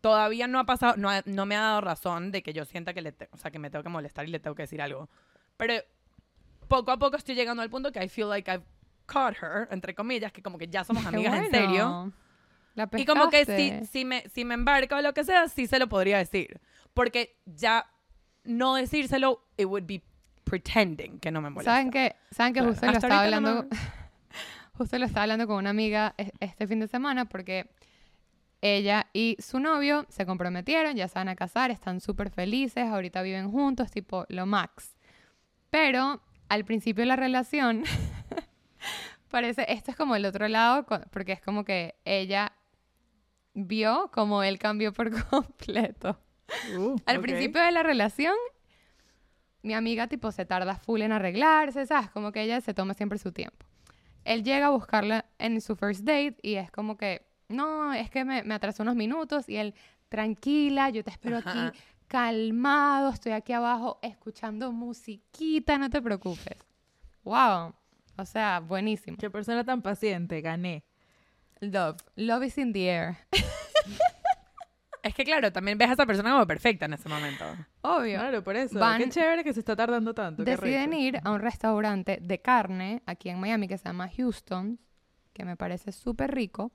[0.00, 2.94] Todavía no ha pasado, no, ha- no me ha dado razón de que yo sienta
[2.94, 4.80] que le, te- o sea, que me tengo que molestar y le tengo que decir
[4.80, 5.10] algo.
[5.58, 5.74] Pero
[6.68, 8.64] poco a poco estoy llegando al punto que I feel like I've
[9.12, 11.88] caught her, entre comillas, que como que ya somos amigas en serio.
[11.88, 12.12] bueno.
[12.74, 15.66] La Y como que si, si, me, si me embarca o lo que sea, sí
[15.66, 16.60] se lo podría decir.
[16.94, 17.84] Porque ya
[18.44, 20.02] no decírselo, it would be
[20.44, 21.72] pretending que no me molesta.
[21.72, 22.72] ¿Saben que, ¿saben que Claro.
[22.72, 23.76] justo lo estaba ahorita no hablando?
[24.74, 27.68] justo lo estaba hablando con una amiga es- este fin de semana porque
[28.62, 33.22] ella y su novio se comprometieron, ya se van a casar, están súper felices, ahorita
[33.22, 34.94] viven juntos, tipo lo max.
[35.70, 37.82] Pero al principio de la relación,
[39.30, 42.52] parece, esto es como el otro lado, porque es como que ella
[43.54, 46.18] vio como él cambió por completo.
[46.76, 48.34] Uh, Al principio de la relación,
[49.62, 52.10] mi amiga tipo se tarda full en arreglarse, ¿sabes?
[52.10, 53.66] Como que ella se toma siempre su tiempo.
[54.24, 58.24] Él llega a buscarla en su first date y es como que, no, es que
[58.24, 59.74] me, me atrasó unos minutos y él,
[60.08, 61.68] tranquila, yo te espero Ajá.
[61.68, 61.78] aquí
[62.10, 66.58] calmado, estoy aquí abajo escuchando musiquita, no te preocupes.
[67.22, 67.72] Wow.
[68.20, 69.16] O sea, buenísimo.
[69.18, 70.84] Qué persona tan paciente, gané.
[71.60, 71.96] Love.
[72.16, 73.16] Love is in the air.
[75.02, 77.42] Es que claro, también ves a esa persona como perfecta en ese momento.
[77.80, 78.18] Obvio.
[78.18, 78.78] Claro, por eso.
[78.78, 80.44] Van- Qué chévere que se está tardando tanto.
[80.44, 84.78] deciden ir a un restaurante de carne aquí en Miami que se llama Houston,
[85.32, 86.70] que me parece súper rico.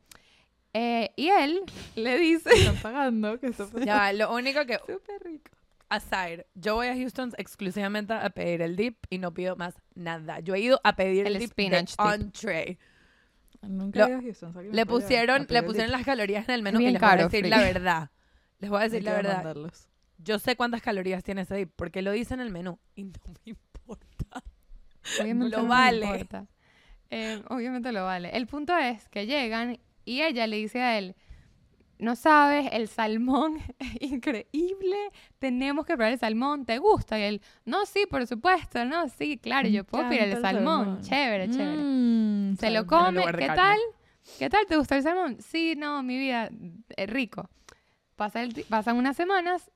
[0.73, 1.61] Eh, y él
[1.95, 2.49] le dice...
[2.53, 3.39] Están pagando.
[3.39, 3.51] Que
[3.85, 5.51] Ya, va, lo único que, súper rico.
[5.89, 10.39] Aside, yo voy a Houston exclusivamente a pedir el dip y no pido más nada.
[10.39, 12.13] Yo he ido a pedir el, El dip spinach de dip.
[12.21, 12.77] entree.
[13.61, 14.53] Nunca Lo- a Houston.
[14.53, 16.93] ¿sabes que me Le pusieron, a le pusieron las calorías en el menú y les
[16.93, 17.49] voy a caro, decir Free.
[17.49, 18.09] la verdad.
[18.59, 19.35] Les voy a decir la verdad.
[19.37, 19.87] mandarlos.
[20.17, 23.11] Yo sé cuántas calorías tiene ese dip porque lo dice en el menú y no
[23.25, 24.43] me importa.
[25.21, 26.05] Obviamente Lo no me vale.
[26.05, 26.45] importa.
[27.11, 28.35] Eh, obviamente lo vale.
[28.35, 31.15] El punto es que llegan y ella le dice a él,
[31.99, 34.97] no sabes, el salmón es increíble,
[35.39, 37.19] tenemos que probar el salmón, ¿te gusta?
[37.19, 40.85] Y él, no, sí, por supuesto, no, sí, claro, yo puedo pedir el salmón.
[40.85, 41.01] salmón.
[41.01, 41.77] Chévere, chévere.
[41.81, 43.55] Mm, Se lo come, ¿qué carne.
[43.55, 43.77] tal?
[44.39, 44.65] ¿Qué tal?
[44.67, 45.37] ¿Te gusta el salmón?
[45.39, 46.49] Sí, no, mi vida,
[46.97, 47.49] es rico.
[48.15, 49.71] pasa el pasan unas semanas,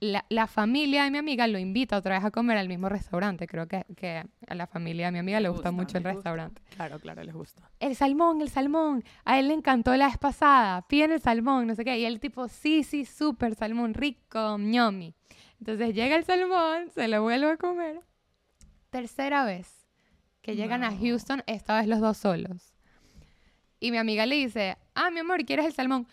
[0.00, 3.46] la, la familia de mi amiga lo invita otra vez a comer al mismo restaurante.
[3.46, 6.14] Creo que, que a la familia de mi amiga le gusta, gusta, mucho el gusta.
[6.14, 6.62] restaurante.
[6.76, 7.70] Claro, claro, les gusta.
[7.80, 9.04] El salmón, el salmón.
[9.24, 10.82] A él le encantó la vez pasada.
[10.88, 11.98] Piden el salmón, no sé qué.
[11.98, 15.14] Y el tipo, sí, sí, súper salmón, rico, ñomi.
[15.58, 18.00] Entonces llega el salmón, se lo vuelve a comer.
[18.90, 19.86] Tercera vez
[20.42, 20.96] que llegan a.
[20.96, 22.72] Houston, esta vez los dos solos.
[23.80, 26.06] Y mi amiga le dice, ah, mi amor, ¿quieres el salmón?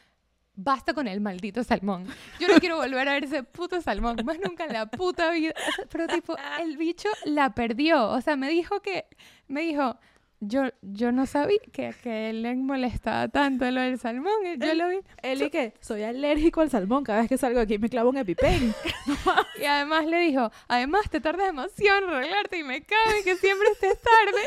[0.56, 2.08] Basta con el maldito salmón.
[2.40, 5.54] Yo no quiero volver a ver ese puto salmón, más nunca en la puta vida.
[5.92, 8.10] Pero tipo, el bicho la perdió.
[8.10, 9.06] O sea, me dijo que,
[9.48, 9.98] me dijo,
[10.40, 14.34] yo, yo no sabía que, que él le molestaba tanto lo del salmón.
[14.46, 15.00] y Yo lo vi.
[15.24, 17.04] Eli, que soy alérgico al salmón.
[17.04, 18.74] Cada vez que salgo aquí me clavo un EpiPen.
[19.60, 23.68] Y además le dijo, además te tardas demasiado en arreglarte y me cabe que siempre
[23.70, 24.42] estés tarde.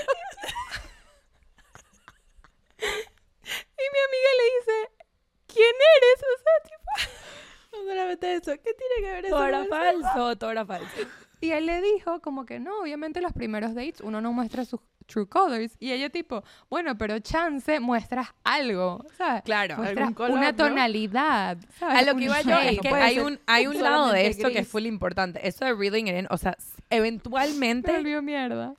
[2.78, 4.97] y mi amiga le dice,
[5.52, 6.22] ¿quién eres?
[6.22, 7.18] O sea, tipo...
[7.72, 8.52] no solamente eso.
[8.52, 9.34] ¿Qué tiene que ver eso?
[9.34, 10.86] Todo era falso, todo era falso.
[11.40, 14.80] Y él le dijo como que no, obviamente los primeros dates uno no muestra sus
[15.06, 15.76] true colors.
[15.78, 19.42] Y ella tipo, bueno, pero chance muestras algo, ¿sabes?
[19.42, 19.76] Claro.
[19.76, 20.56] Muestras algún color, una ¿no?
[20.56, 21.58] tonalidad.
[21.78, 21.98] ¿sabes?
[21.98, 24.48] A lo Un que iba yo es que hay un, hay un lado de esto
[24.48, 24.68] que es gris.
[24.68, 25.46] full importante.
[25.46, 26.56] Eso de reeling it in, o sea,
[26.90, 28.74] Me eventualmente volvió mierda.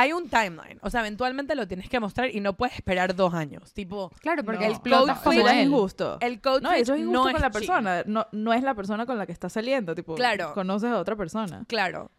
[0.00, 0.78] Hay un timeline.
[0.82, 3.72] O sea, eventualmente lo tienes que mostrar y no puedes esperar dos años.
[3.72, 4.72] Tipo, Claro, porque No.
[4.74, 6.18] El code como Eso es injusto.
[6.20, 7.60] el code No, eso es switch injusto no con la es chill.
[7.60, 8.02] persona.
[8.06, 9.94] No, no es la persona con la que estás saliendo.
[9.94, 10.52] Tipo, Claro.
[10.54, 11.64] conoces a otra persona.
[11.66, 12.10] Claro.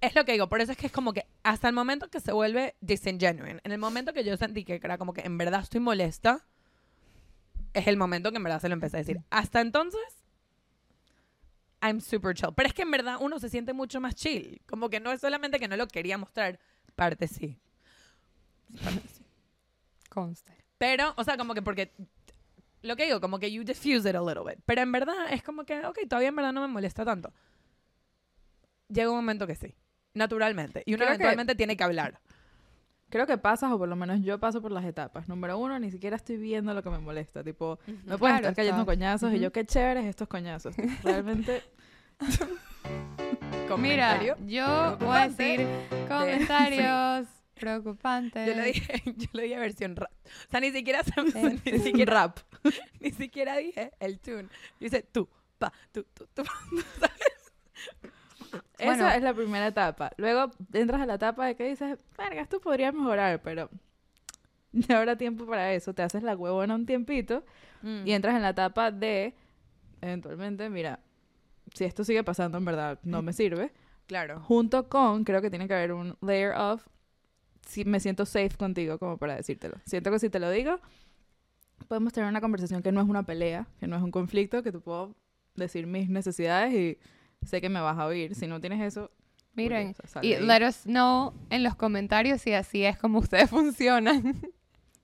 [0.00, 2.20] Es lo que digo, por eso es que es como que hasta el momento que
[2.20, 5.60] se vuelve disingenuine, en el momento que yo sentí que era como que en verdad
[5.62, 6.44] estoy molesta,
[7.72, 9.20] es el momento que en verdad se lo empecé a decir.
[9.30, 10.02] Hasta entonces,
[11.80, 12.50] I'm super chill.
[12.54, 14.60] Pero es que en verdad uno se siente mucho más chill.
[14.66, 16.58] Como que no es solamente que no lo quería mostrar,
[16.94, 17.58] parte sí.
[18.82, 19.24] Parte sí.
[20.08, 20.52] Conste.
[20.78, 21.92] Pero, o sea, como que porque
[22.82, 24.58] lo que digo, como que you diffuse it a little bit.
[24.66, 27.32] Pero en verdad es como que, ok, todavía en verdad no me molesta tanto.
[28.88, 29.74] Llega un momento que sí,
[30.12, 30.82] naturalmente.
[30.86, 32.20] Y uno Creo que- eventualmente tiene que hablar.
[33.10, 35.28] Creo que pasas, o por lo menos yo paso por las etapas.
[35.28, 37.44] Número uno, ni siquiera estoy viendo lo que me molesta.
[37.44, 38.92] Tipo, me pueden Claro, estar cayendo está.
[38.92, 39.42] coñazos y Ujú.
[39.44, 40.74] yo, qué chéveres estos coñazos.
[41.04, 41.62] Realmente,
[43.78, 44.36] Mira, Comentario.
[44.46, 45.66] yo voy a preocupante decir
[46.08, 48.46] comentarios preocupantes.
[48.48, 50.10] Yo le dije, yo le dije versión rap.
[50.24, 51.12] O sea, ni siquiera, se-
[51.62, 51.70] Sí.
[51.72, 52.38] ni siquiera rap.
[53.00, 54.48] Ni siquiera dije el tune.
[54.80, 56.42] Dice tú, pa, tú, tú, tú.
[58.78, 58.92] Bueno.
[58.92, 60.10] esa es la primera etapa.
[60.16, 63.70] Luego entras a la etapa de que dices, verga, esto podría mejorar, pero
[64.72, 65.94] no habrá tiempo para eso.
[65.94, 67.44] Te haces la huevona un tiempito
[67.82, 68.06] Mm.
[68.06, 69.34] y entras en la etapa de,
[70.00, 71.00] eventualmente, mira,
[71.74, 73.72] si esto sigue pasando, en verdad, no me sirve.
[74.06, 74.40] Claro.
[74.40, 76.86] Junto con, creo que tiene que haber un layer of,
[77.66, 79.76] si me siento safe contigo como para decírtelo.
[79.84, 80.80] Siento que si te lo digo,
[81.88, 84.72] podemos tener una conversación que no es una pelea, que no es un conflicto, que
[84.72, 85.14] te puedo
[85.54, 86.98] decir mis necesidades y
[87.46, 88.34] sé que me vas a oír.
[88.34, 89.10] Si no tienes eso,
[89.54, 90.42] Miren, y ahí.
[90.46, 94.40] let us know en los comentarios si así es como ustedes funcionan.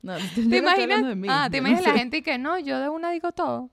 [0.03, 1.17] No, ¿Te imaginas?
[1.17, 1.99] mí, ah, ¿te no imaginas la sé.
[1.99, 3.71] gente y que no, yo de una digo todo?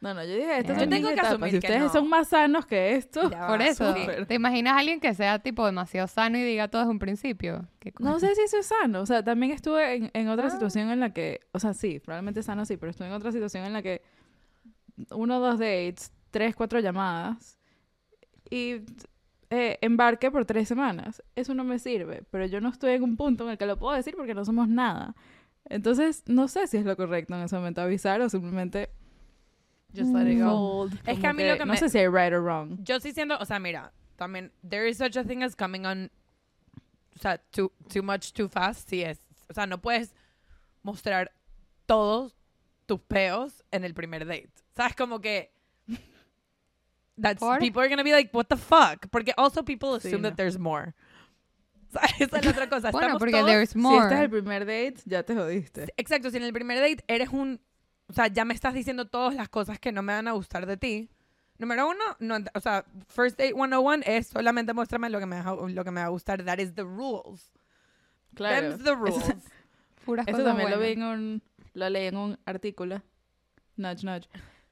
[0.00, 1.32] No, no, yo dije, estas Yo tengo que etapas.
[1.32, 1.88] asumir Si que ustedes no.
[1.92, 3.94] son más sanos que esto, Ya Por va, eso.
[4.28, 7.66] ¿te imaginas a alguien que sea tipo demasiado sano y diga todo desde un principio?
[7.80, 9.00] ¿Qué No sé si eso es sano.
[9.00, 10.50] O sea, también estuve en, en otra Ah.
[10.50, 13.64] situación en la que, o sea, sí, probablemente sano sí, pero estuve en otra situación
[13.64, 14.02] en la que
[15.10, 17.58] uno, dos dates, tres, cuatro llamadas
[18.50, 18.82] y
[19.50, 21.22] eh, embarque por tres semanas.
[21.34, 23.78] Eso no me sirve, pero yo no estoy en un punto en el que lo
[23.78, 25.14] puedo decir porque no somos nada.
[25.64, 28.90] Entonces, no sé si es lo correcto en ese momento avisar o simplemente
[29.94, 30.48] Just let it go.
[30.50, 31.00] fold.
[31.06, 32.78] Es que a mí lo que no me- sé si hay right or wrong.
[32.84, 36.10] Yo sí siento, o sea, mira, también, there is such a thing as coming on,
[37.16, 39.18] o sea, too, too much, too fast, sí es.
[39.50, 40.14] O sea, no puedes
[40.82, 41.32] mostrar
[41.86, 42.34] todos
[42.86, 44.50] tus peos en el primer date.
[44.76, 44.94] ¿Sabes?
[44.94, 45.50] Como que...
[47.20, 47.58] That's, ¿Por?
[47.58, 49.08] people are gonna be like, what the fuck?
[49.10, 50.28] Porque also people Sí, assume no.
[50.28, 50.94] that there's more.
[51.90, 52.20] ¿Sabes?
[52.20, 52.90] Esa es la otra cosa.
[52.92, 54.04] Bueno, Estamos porque todos- there's Si more.
[54.04, 55.86] este es el primer date, ya te jodiste.
[55.96, 57.60] Exacto, si en el primer date eres un...
[58.08, 60.66] O sea, ya me estás diciendo todas las cosas que no me van a gustar
[60.66, 61.10] de ti.
[61.58, 65.50] Número uno, no, o sea, First Date 101 es solamente muéstrame lo que me, va,
[65.50, 66.44] a- lo que me va a gustar.
[66.44, 67.52] That is the rules.
[68.34, 68.70] Claro.
[68.70, 69.34] Them's the rules.
[70.04, 71.42] Puras Eso cosas también lo vi en un...
[71.74, 73.02] Lo leí en un artículo.
[73.76, 74.28] Nudge, nudge.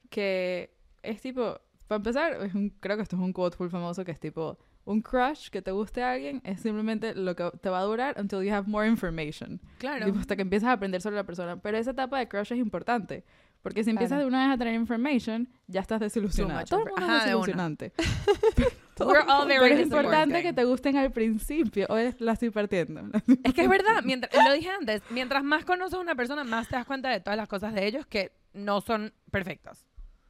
[0.09, 0.73] Que
[1.03, 1.59] es tipo...
[1.87, 4.57] Para empezar, es un, creo que esto es un quote full famoso que es tipo...
[4.87, 8.15] Un crush que te guste a alguien es simplemente lo que te va a durar
[8.17, 9.59] until you have more information.
[9.79, 10.05] Claro.
[10.05, 11.57] Tipo, hasta que empiezas a aprender sobre la persona.
[11.61, 13.25] Pero esa etapa de crush es importante.
[13.61, 14.21] Porque si empiezas Claro.
[14.23, 16.63] de una vez a tener information, ya estás desilusionado.
[16.65, 17.91] Todo el mundo Ajá, es desilusionante.
[18.99, 21.85] We're all very Pero es importante que te gusten al principio.
[21.89, 23.01] Hoy la estoy partiendo.
[23.43, 26.67] Es que es verdad, mientras, lo dije antes, mientras más conoces a una persona, más
[26.69, 29.86] te das cuenta de todas las cosas de ellos que no son perfectas.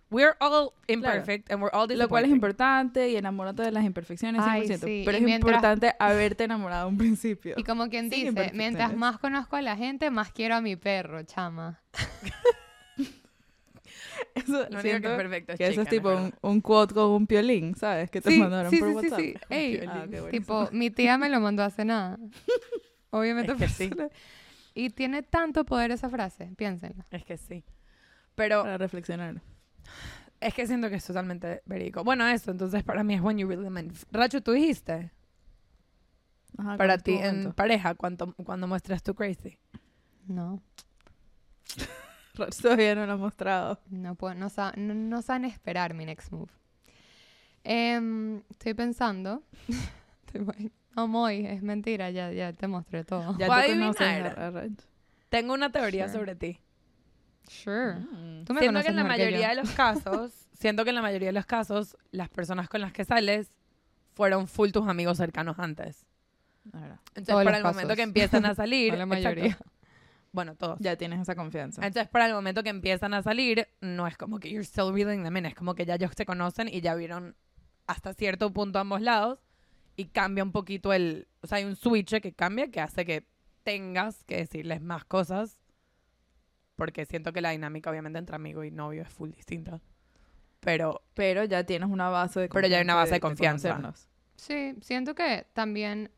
[0.10, 4.42] We're all imperfect and we're all Lo cual es importante y enamórate de las imperfecciones
[4.42, 4.48] 100%.
[4.50, 7.56] Ay, sí, Pero y es mientras- importante haberte enamorado a un principio.
[7.58, 10.76] Y como quien Sin dice, mientras más conozco a la gente, más quiero a mi
[10.78, 11.82] perro, chama.
[14.34, 16.62] Eso, Lo único que es perfecto es que eso es tipo ¿no es un, un
[16.62, 18.10] quote con un piolín, ¿sabes?
[18.10, 19.20] Que te Sí, mandaron sí, por sí, sí, WhatsApp.
[19.20, 19.34] sí.
[19.50, 20.28] Ey, Ah, qué buenísimo.
[20.30, 22.18] Tipo, mi tía me lo mandó hace nada.
[23.12, 23.52] Obviamente.
[23.54, 23.90] Es que sí.
[24.74, 27.06] Y tiene tanto poder esa frase, piénsenla.
[27.12, 27.64] Es que sí.
[28.36, 29.42] Pero Para reflexionar.
[30.40, 32.04] Es que siento que es totalmente verídico.
[32.04, 33.92] Bueno, eso, entonces para mí es when you really mean.
[34.12, 35.12] Racho, tú dijiste
[36.58, 39.58] Ajá, para ¿cuál es tu ti en pareja cuando, cuando muestras tu crazy.
[40.28, 40.62] No,
[42.62, 43.80] todavía no lo ha mostrado.
[43.90, 46.52] no puedo, no, sa- no, no saben esperar mi next move.
[47.64, 49.44] Em, estoy pensando.
[50.96, 53.38] No, Moy, es mentira, ya, ya te mostré todo.
[53.38, 53.48] Ya
[54.50, 54.72] Roch.
[55.30, 56.20] Tengo una teoría Sure.
[56.20, 56.60] sobre ti.
[57.48, 57.96] Sure.
[57.96, 58.46] Mm.
[58.46, 61.02] Tú me Siento que en la que mayoría de los casos, siento que en la
[61.02, 63.52] mayoría de los casos, las personas con las que sales
[64.14, 66.06] fueron full tus amigos cercanos antes.
[66.72, 67.00] La verdad.
[67.10, 67.96] Entonces, Todos para el momento casos.
[67.96, 69.16] que empiezan a salir, la exacto.
[69.16, 69.58] mayoría.
[70.32, 70.78] bueno, todos.
[70.80, 71.86] Ya tienes esa confianza.
[71.86, 75.24] Entonces, para el momento que empiezan a salir, no es como que you're still reeling
[75.24, 77.36] them in, es como que ya ellos se conocen y ya vieron
[77.86, 79.40] hasta cierto punto ambos lados
[79.96, 83.26] y cambia un poquito el, o sea, hay un switch que cambia que hace que
[83.64, 85.58] tengas que decirles más cosas
[86.78, 89.82] porque siento que la dinámica obviamente entre amigo y novio es full distinta.
[90.62, 93.70] Pero Pero ya tienes una base de Pero ya hay una base de confianza.
[93.76, 94.10] conocernos.
[94.38, 96.12] Sí, siento que también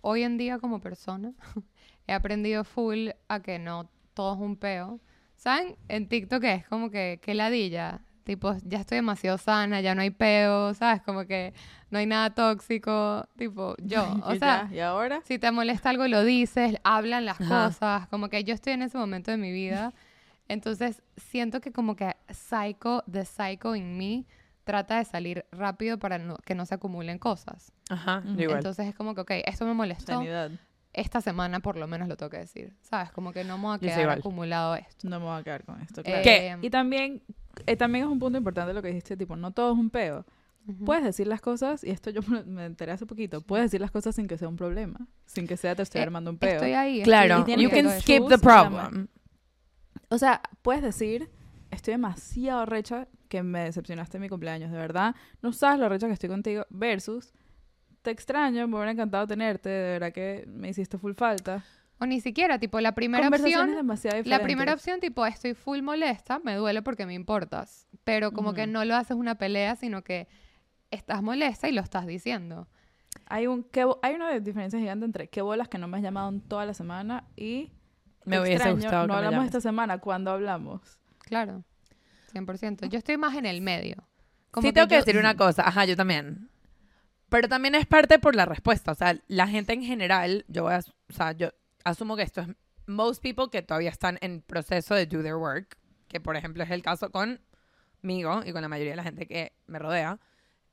[0.00, 1.34] hoy en día como persona
[2.06, 5.00] he aprendido full a que no todo es un peo.
[5.36, 5.76] ¿Saben?
[5.88, 8.00] En TikTok es como que, que ladilla.
[8.24, 11.02] Tipo, ya estoy demasiado sana, ya no hay peo, ¿sabes?
[11.02, 11.52] Como que
[11.90, 13.26] no hay nada tóxico.
[13.36, 14.14] Tipo, yo.
[14.24, 15.20] O Y sea, ya, ¿y ahora?
[15.24, 17.66] si te molesta algo, lo dices, hablan las Ajá.
[17.68, 18.08] cosas.
[18.08, 19.92] Como que yo estoy en ese momento de mi vida.
[20.48, 24.24] Entonces, siento que como que psycho, the psycho in me,
[24.64, 27.72] trata de salir rápido para no- que no se acumulen cosas.
[27.90, 28.34] ajá, Ujú.
[28.36, 28.58] yo igual.
[28.58, 30.12] Entonces es como que, ok, esto me molestó.
[30.12, 30.50] Sanidad.
[30.94, 32.74] Esta semana por lo menos lo tengo que decir.
[32.82, 33.10] ¿Sabes?
[33.12, 34.18] Como que no me va a quedar igual.
[34.18, 35.08] acumulado esto.
[35.08, 36.22] No me voy a quedar con esto, Eh, claro.
[36.22, 36.58] ¿Qué?
[36.60, 37.22] Y también,
[37.66, 40.26] eh, también es un punto importante lo que dijiste, tipo, no todo es un peo.
[40.68, 40.84] Ujú.
[40.84, 44.14] Puedes decir las cosas, y esto yo me enteré hace poquito, puedes decir las cosas
[44.14, 46.52] sin que sea un problema, sin que sea te estoy Eh, armando un peo.
[46.52, 47.02] Estoy ahí.
[47.02, 49.08] Claro, estoy- you can skip the problem.
[50.10, 51.30] O sea, puedes decir,
[51.70, 55.14] estoy demasiado recha que me decepcionaste en mi cumpleaños, de verdad.
[55.40, 57.32] No sabes lo recha que estoy contigo, versus,
[58.02, 61.64] te extraño, me hubiera encantado tenerte, de verdad que me hiciste full falta.
[61.98, 63.74] O ni siquiera, tipo, la primera opción...
[63.76, 67.86] demasiado La primera opción, tipo, estoy full molesta, me duele porque me importas.
[68.02, 68.72] Pero como que Ujú.
[68.72, 70.26] no lo haces una pelea, sino que
[70.90, 72.66] estás molesta y lo estás diciendo.
[73.26, 76.28] Hay, un, bo- hay una diferencia gigante entre qué bolas que no me has llamado
[76.30, 77.70] en toda la semana y
[78.24, 79.46] Me te hubiese extraño, gustado no que me hablamos llames.
[79.48, 80.98] esta semana, ¿cuándo hablamos?
[81.20, 81.62] Claro.
[82.34, 82.88] 100%.
[82.88, 84.08] Yo estoy más en el medio.
[84.50, 86.48] Como sí tengo que yo- decir una cosa, ajá, yo también.
[87.32, 90.74] Pero también es parte por la respuesta, o sea, la gente en general, yo voy
[90.74, 91.48] a, o sea, yo
[91.82, 92.48] asumo que esto es
[92.84, 95.78] most people que todavía están en proceso de do their work,
[96.08, 99.54] que por ejemplo es el caso conmigo y con la mayoría de la gente que
[99.66, 100.20] me rodea,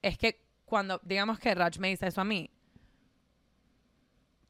[0.01, 2.49] es que cuando, digamos que Raj me dice eso a mí,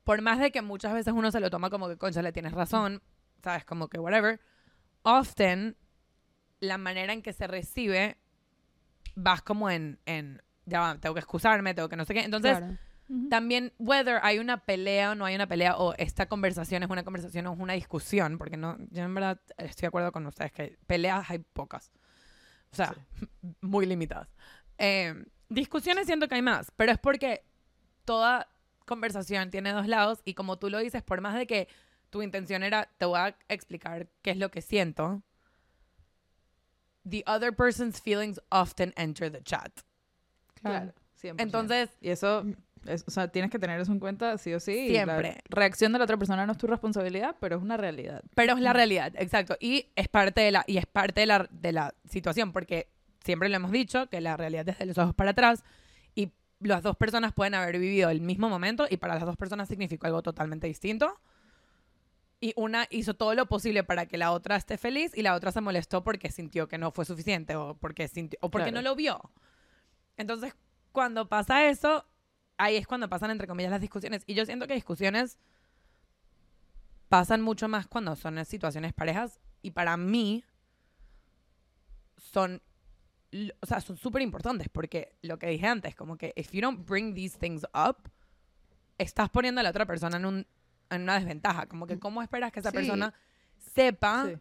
[0.03, 2.53] por más de que muchas veces uno se lo toma como que, concha, le tienes
[2.53, 3.03] razón,
[3.43, 4.41] sabes, como que whatever,
[5.03, 5.77] often
[6.59, 8.17] la manera en que se recibe
[9.13, 12.21] vas como en, en ya va, tengo que excusarme, tengo que no sé qué.
[12.21, 12.77] Entonces, Claro.
[13.29, 17.03] también, whether hay una pelea o no hay una pelea, o esta conversación es una
[17.03, 20.51] conversación o es una discusión, porque no, yo en verdad estoy de acuerdo con ustedes
[20.51, 21.91] que peleas hay pocas.
[22.71, 22.93] O sea,
[23.61, 24.29] muy limitadas.
[24.77, 27.43] Eh, discusiones siento que hay más, pero es porque
[28.05, 28.47] toda
[28.85, 31.67] conversación tiene dos lados y como tú lo dices, por más de que
[32.09, 35.21] tu intención era, te voy a explicar qué es lo que siento,
[37.07, 39.71] the other person's feelings often enter the chat.
[40.61, 40.93] Claro.
[41.21, 41.41] 100%.
[41.41, 42.45] Entonces, Y eso,
[42.85, 44.89] es- o sea, tienes que tener eso en cuenta sí o sí.
[44.89, 45.33] Siempre.
[45.49, 48.23] La reacción de la otra persona no es tu responsabilidad, pero es una realidad.
[48.35, 49.57] Pero es la realidad, exacto.
[49.59, 52.87] Y es parte de la, y es parte de la, de la situación, porque
[53.23, 55.63] siempre lo hemos dicho, que la realidad es de los ojos para atrás,
[56.15, 56.31] y
[56.61, 60.07] las dos personas pueden haber vivido el mismo momento, y para las dos personas significó
[60.07, 61.19] algo totalmente distinto.
[62.41, 65.51] Y una hizo todo lo posible para que la otra esté feliz, y la otra
[65.51, 68.81] se molestó porque sintió que no fue suficiente, o porque, sintió, o porque Claro.
[68.81, 69.19] no lo vio.
[70.19, 70.53] Entonces,
[70.91, 72.05] cuando pasa eso,
[72.57, 74.23] ahí es cuando pasan, entre comillas, las discusiones.
[74.27, 75.39] Y yo siento que discusiones
[77.07, 80.43] pasan mucho más cuando son en situaciones parejas y para mí
[82.17, 82.61] son
[83.61, 86.87] o sea son súper importantes porque lo que dije antes como que if you don't
[86.87, 87.97] bring these things up
[88.99, 90.47] estás poniendo a la otra persona en un
[90.91, 92.75] en una desventaja como que cómo esperas que esa Sí.
[92.77, 93.13] persona
[93.57, 94.37] sepa Sí.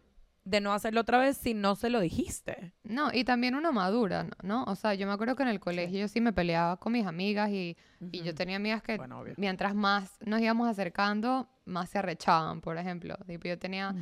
[0.49, 2.73] De no hacerlo otra vez si no se lo dijiste.
[2.83, 4.31] No, y también uno madura, ¿no?
[4.41, 4.63] ¿no?
[4.65, 7.05] O sea, yo me acuerdo que en el colegio yo sí me peleaba con mis
[7.05, 7.77] amigas y,
[8.11, 12.77] y yo tenía amigas que Bueno, mientras más nos íbamos acercando, más se arrechaban, por
[12.77, 13.15] ejemplo.
[13.27, 13.95] Tipo, yo tenía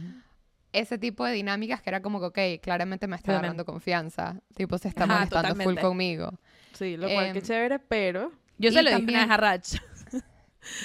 [0.73, 4.39] ese tipo de dinámicas que era como que, ok, claramente me está agarrando confianza.
[4.55, 6.39] Tipo, se está Ajá, molestando full conmigo.
[6.73, 9.37] Sí, lo cual Em, que chévere, pero Yo se lo dije también- una vez a
[9.37, 9.81] Rach.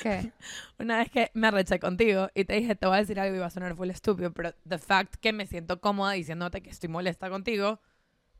[0.02, 0.32] ¿Qué?
[0.78, 3.38] Una vez que me arreché contigo y te dije, te voy a decir algo y
[3.38, 6.88] va a sonar full estúpido, pero the fact que me siento cómoda diciéndote que estoy
[6.88, 7.80] molesta contigo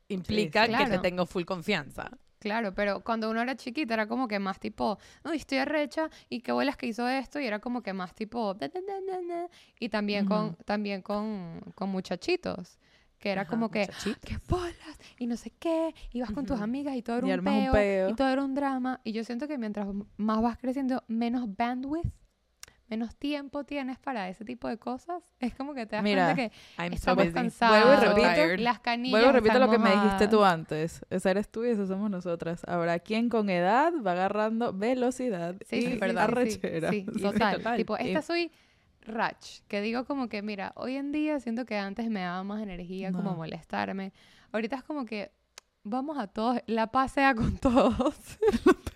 [0.07, 0.75] implica sí.
[0.75, 2.11] que te tengo full confianza.
[2.39, 6.41] Claro, pero cuando uno era chiquita era como que más tipo, uy, estoy arrecha y
[6.41, 9.21] qué bolas que hizo esto y era como que más tipo, "Da, da, da, da,
[9.21, 12.79] da", y también con también con, con muchachitos,
[13.23, 14.19] que era Ajá, como que, muchachito.
[14.27, 16.63] qué bolas y no sé qué, y vas con tus Ujú.
[16.65, 18.09] amigas y todo era Y un armas un peo, peo.
[18.09, 22.11] y todo era un drama y yo siento que mientras más vas creciendo, menos bandwidth,
[22.89, 25.23] menos tiempo tienes para ese tipo de cosas.
[25.39, 27.33] Es como que te das Mira, cuenta que I'm so estamos busy.
[27.33, 30.59] cansados, Vuelvo y repito, las canillas vuelvo y repito lo que me dijiste tú mojadas.
[30.59, 31.05] antes.
[31.09, 32.61] Esa eres tú y esa somos nosotras.
[32.67, 36.27] Habrá quien con edad va agarrando velocidad Sí, y sí, sí, verdad.
[36.43, 36.89] sí, sí, arrechera.
[36.91, 37.77] Sí, total.
[37.77, 38.51] Tipo, esta soy
[39.05, 42.61] Rach, que digo como que, mira, hoy en día siento que antes me daba más
[42.61, 43.35] energía como No.
[43.37, 44.13] molestarme.
[44.51, 45.31] Ahorita es como que
[45.83, 48.15] vamos a todos, la paz sea con todos.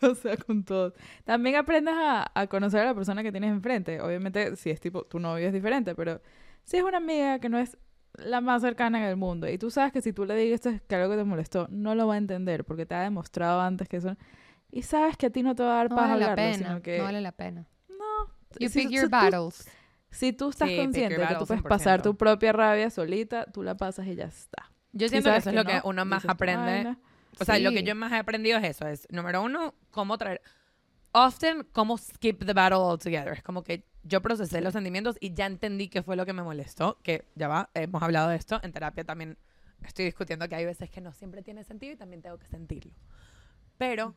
[0.01, 0.93] o sea, con todo.
[1.25, 3.99] También aprendes a, a conocer a la persona que tienes enfrente.
[4.01, 6.21] Obviamente, si es tipo, tu novio es diferente, pero
[6.63, 7.77] si es una amiga que no es
[8.13, 10.95] la más cercana en el mundo y tú sabes que si tú le dices que
[10.95, 13.97] algo que te molestó, no lo va a entender porque te ha demostrado antes que
[13.97, 14.15] eso...
[14.71, 16.51] Y sabes que a ti no te va a dar No paz vale la hablarlo,
[16.57, 16.97] pena, sino que...
[16.97, 17.65] no vale la pena.
[17.89, 18.27] no.
[18.59, 19.69] You si- pick si your tú- battles.
[20.17, 22.03] Si tú estás Sí, consciente que tú puedes pasar 100%.
[22.03, 24.71] tu propia rabia solita, tú la pasas y ya está.
[24.91, 26.95] Yo Si siento que eso es lo que no, uno más aprende.
[27.39, 27.83] O sea, lo que Sí.
[27.85, 28.87] yo más he aprendido es eso.
[28.87, 30.41] Es, número uno, cómo traer...
[31.11, 33.33] Often, cómo skip the battle altogether.
[33.33, 36.41] Es como que yo procesé los sentimientos y ya entendí qué fue lo que me
[36.41, 36.97] molestó.
[37.03, 38.59] Que ya va, hemos hablado de esto.
[38.63, 39.37] En terapia también
[39.83, 42.91] estoy discutiendo que hay veces que no siempre tiene sentido y también tengo que sentirlo.
[43.77, 44.15] Pero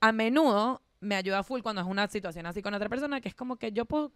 [0.00, 3.34] a menudo me ayuda full cuando es una situación así con otra persona que es
[3.34, 4.12] como que yo puedo...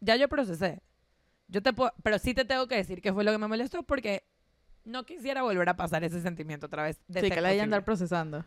[0.00, 0.82] Ya yo procesé.
[1.48, 1.92] Yo te puedo...
[2.02, 4.24] Pero sí te tengo que decir qué fue lo que me molestó porque
[4.84, 7.00] no quisiera volver a pasar ese sentimiento otra vez.
[7.08, 8.44] de Sí, que la hay que andar procesando.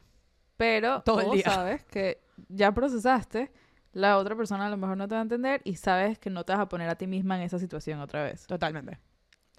[0.58, 1.46] Pero Todo el vos día.
[1.46, 3.52] sabes que ya procesaste,
[3.92, 6.44] la otra persona a lo mejor no te va a entender y sabes que no
[6.44, 8.46] te vas a poner a ti misma en esa situación otra vez.
[8.48, 9.00] Totalmente.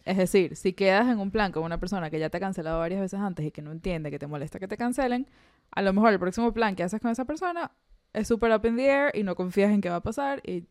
[0.04, 2.78] Es decir, si quedas en un plan con una persona que ya te ha cancelado
[2.78, 5.26] varias veces antes y que no entiende que te molesta que te cancelen,
[5.70, 7.72] a lo mejor el próximo plan que haces con esa persona
[8.12, 10.66] es súper up in the air y no confías en qué va a pasar y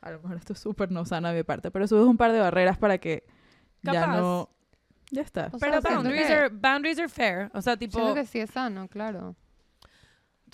[0.00, 2.32] a lo mejor esto es súper no sano de mi parte, pero subes un par
[2.32, 3.24] de barreras para que
[3.82, 4.16] ya Capaz.
[4.16, 4.50] no...
[5.10, 5.48] Ya está.
[5.52, 7.50] O sea, Pero boundaries, are, boundaries are fair.
[7.54, 7.96] O sea, tipo...
[7.98, 9.34] Siento que sí es sano, claro.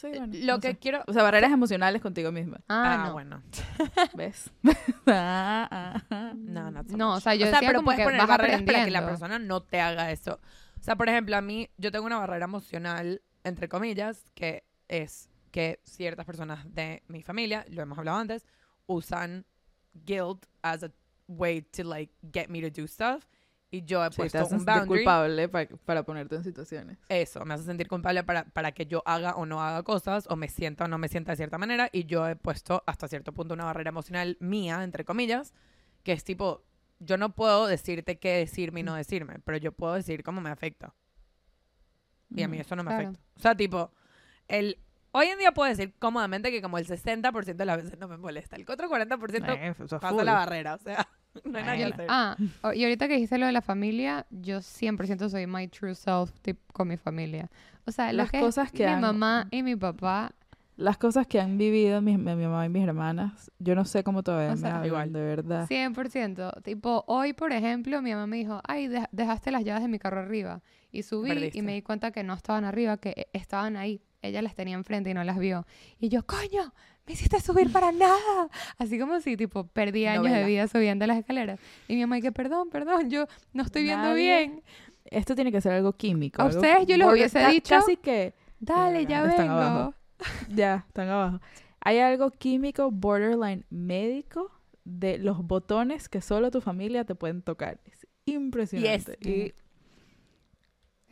[0.00, 0.76] Sí, bueno, lo no que sé.
[0.78, 1.02] quiero...
[1.06, 2.60] O sea, barreras emocionales contigo misma.
[2.68, 3.12] Ah, Ah, no.
[3.14, 3.42] bueno.
[4.14, 4.50] ¿Ves?
[5.06, 6.32] Ah, ah.
[6.36, 7.16] No, not so No, much.
[7.18, 9.38] o sea, yo decía pero como puedes que poner vas barreras para que la persona
[9.38, 10.40] no te haga eso.
[10.80, 15.30] O sea, por ejemplo, a mí, yo tengo una barrera emocional, entre comillas, que es
[15.50, 18.46] que ciertas personas de mi familia, lo hemos hablado antes,
[18.86, 19.44] usan
[20.04, 20.90] guilt as a
[21.28, 23.24] way to, like, get me to do stuff.
[23.70, 24.86] Y yo he Sí, te puesto haces un boundary.
[25.04, 26.96] culpable pa- para ponerte en situaciones.
[27.08, 30.36] Eso, me hace sentir culpable para, para que yo haga o no haga cosas, o
[30.36, 33.32] me sienta o no me sienta de cierta manera, y yo he puesto hasta cierto
[33.32, 35.54] punto una barrera emocional mía, entre comillas,
[36.04, 36.62] que es tipo,
[37.00, 40.50] yo no puedo decirte qué decirme y no decirme, pero yo puedo decir cómo me
[40.50, 40.94] afecta.
[42.30, 42.62] Y a mí Ujú.
[42.66, 43.08] eso no me Claro.
[43.08, 43.24] afecta.
[43.36, 43.90] O sea, tipo,
[44.48, 44.78] el...
[45.16, 48.16] Hoy en día puedo decir cómodamente que como el 60% de las veces no me
[48.16, 48.56] molesta.
[48.56, 50.24] El otro 40% Eh, eso es pasa full.
[50.24, 50.74] la barrera.
[50.74, 51.06] O sea,
[51.44, 52.06] no hay nada que hacer.
[52.08, 52.36] Ah,
[52.74, 56.58] y ahorita que dijiste lo de la familia, yo 100% soy my true self tip,
[56.72, 57.48] con mi familia.
[57.86, 60.32] O sea, lo Las que cosas que mi han- mamá y mi papá,
[60.76, 64.24] Las cosas que han vivido mi, mi mamá y mis hermanas, yo no sé cómo
[64.24, 65.12] todavía O me sea, hablan, igual.
[65.12, 65.66] de verdad.
[65.68, 66.62] 100%.
[66.64, 70.00] Tipo, hoy, por ejemplo, mi mamá me dijo, ay, de- dejaste las llaves de mi
[70.00, 70.62] carro arriba.
[70.90, 71.58] Y subí Perdiste.
[71.58, 74.02] y me di cuenta que no estaban arriba, que eh, estaban ahí.
[74.26, 75.66] Ella las tenía enfrente y no las vio.
[75.98, 76.72] Y yo, coño,
[77.06, 78.48] me hiciste subir para nada.
[78.78, 80.46] Así como si, tipo, perdí años de Novela.
[80.46, 81.60] vida subiendo las escaleras.
[81.88, 84.14] Y mi mamá, y que perdón, perdón, yo no estoy viendo Nadie-
[84.48, 84.62] bien.
[85.06, 86.40] Esto tiene que ser algo químico.
[86.40, 89.52] A algo ustedes yo les hubiese dicho- Casi que Dale, ya Están vengo.
[89.52, 89.94] abajo.
[90.48, 91.40] ya, están abajo.
[91.80, 94.50] Hay algo químico, borderline médico,
[94.84, 97.78] de los botones que solo tu familia te pueden tocar.
[97.84, 99.18] Es impresionante.
[99.20, 99.52] Y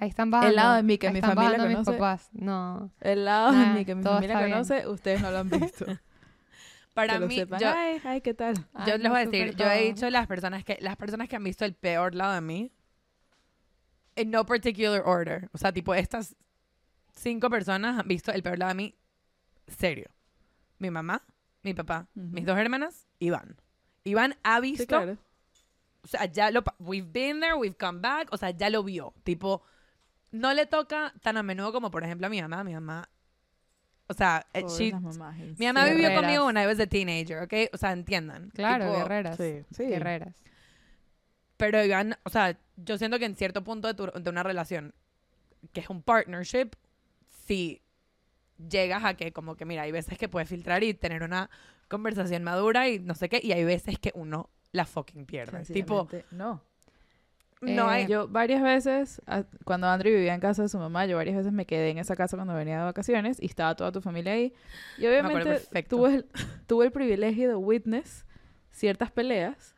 [0.02, 0.50] Ahí están bajando.
[0.50, 1.92] El lado de mí que Ahí mi están familia bajando mis conoce.
[1.92, 2.28] papás.
[2.32, 2.90] No.
[3.00, 4.52] el lado de mí que mi familia está bien.
[4.52, 5.86] conoce, ustedes no lo han visto.
[6.94, 7.60] Para que lo mí, sepan.
[7.60, 8.54] yo, ay, ay, ¿qué tal?
[8.56, 11.36] Yo Ay, les voy a decir, yo he dicho las personas que las personas que
[11.36, 12.72] han visto el peor lado de mí
[14.16, 16.34] en no particular order, o sea, tipo estas
[17.14, 18.94] cinco personas han visto el peor lado de mí
[19.68, 20.10] serio.
[20.78, 21.22] Mi mamá,
[21.62, 22.26] mi papá, Ujú.
[22.26, 23.56] mis dos hermanas, Iván.
[24.04, 25.16] Iván ha visto Sí, claro.
[26.02, 29.14] o sea, ya lo, we've been there, we've come back, o sea, ya lo vio.
[29.22, 29.62] Tipo,
[30.32, 32.64] no le toca tan a menudo como, por ejemplo, a mi mamá.
[32.64, 33.08] Mi mamá,
[34.08, 35.94] o sea, eh, she- mamás, mi mamá serio.
[35.96, 36.20] vivió Guerreras.
[36.20, 37.52] conmigo when I was a teenager, ¿ok?
[37.72, 38.50] O sea, entiendan.
[38.50, 39.36] Claro, Tipo, guerreras.
[39.36, 39.84] Sí, sí.
[39.84, 40.34] Guerreras.
[41.56, 44.94] Pero, Iván, o sea, yo siento que en cierto punto de, tu- de una relación,
[45.72, 46.70] que es un partnership,
[47.46, 47.80] si
[48.68, 51.50] llegas a que como que, mira, hay veces que puedes filtrar y tener una
[51.88, 55.62] conversación madura y no sé qué, y hay veces que uno la fucking pierde.
[55.64, 56.24] Tipo, Sencillamente,
[57.62, 57.84] no.
[57.84, 58.06] no Eh, hay...
[58.06, 59.22] Yo varias veces,
[59.64, 62.16] cuando Andrew vivía en casa de su mamá, yo varias veces me quedé en esa
[62.16, 64.52] casa cuando venía de vacaciones y estaba toda tu familia ahí.
[64.98, 66.26] Y obviamente tuve el,
[66.66, 68.26] tuve el privilegio de witness
[68.70, 69.74] ciertas peleas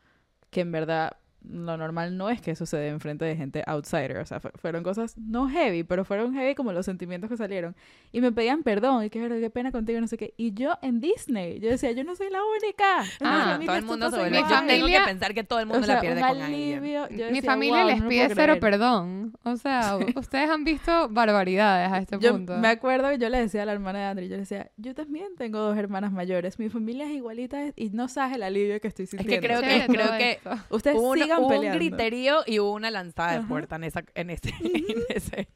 [0.49, 1.17] que en verdad
[1.49, 4.17] lo normal no es que dé enfrente de gente outsider.
[4.17, 7.75] O sea, fu- fueron cosas no heavy, pero fueron heavy como los sentimientos que salieron.
[8.11, 10.33] Y me pedían perdón y que "Pero qué pena contigo, no sé qué.
[10.37, 13.01] Y yo en Disney, yo decía, yo no soy la única.
[13.21, 14.67] Ah, familia todo el mundo se vuelve Mi yo igual".
[14.67, 17.09] tengo que familia- pensar que todo el mundo O sea, la pierde un con alivio.
[17.09, 18.59] Yo Mi decía, familia "Wow, les no pide cero creer".
[18.59, 19.33] perdón.
[19.43, 22.57] O sea, ustedes han visto barbaridades a este Yo punto.
[22.57, 24.93] me acuerdo que yo le decía a la hermana de Andrew, yo le decía, yo
[24.95, 28.87] también tengo dos hermanas mayores, mi familia es igualita y no sabes el alivio que
[28.87, 29.41] estoy Es sintiendo.
[29.41, 30.39] que creo que, Chévere creo que.
[30.69, 31.77] Ustedes una- sigan hubo un peleando.
[31.79, 33.47] griterío y hubo una lanzada de Ajá.
[33.47, 34.53] puerta en, esa, en ese...
[34.63, 35.47] En ese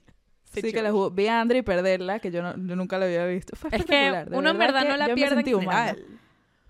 [0.52, 1.12] Sí, que la jugó.
[1.12, 3.56] Vi a Andrew perderla, que yo, no- yo nunca la había visto.
[3.56, 5.96] Fue Es que uno en verdad no la yo me pierde en sentí humana.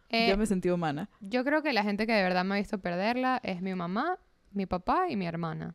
[0.10, 1.10] Eh, Yo me sentí humana.
[1.22, 4.18] Yo creo que la gente que de verdad me ha visto perderla es mi mamá,
[4.52, 5.74] mi papá y mi hermana.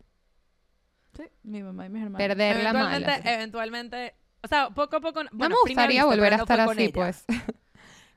[1.16, 2.18] Sí, mi mamá y mis hermanos.
[2.26, 3.32] Perderla Eventualmente, mala.
[3.34, 4.14] eventualmente...
[4.42, 5.24] O sea, poco a poco...
[5.24, 6.92] No bueno, me primera gustaría volver a no estar así, ella.
[6.92, 7.24] pues.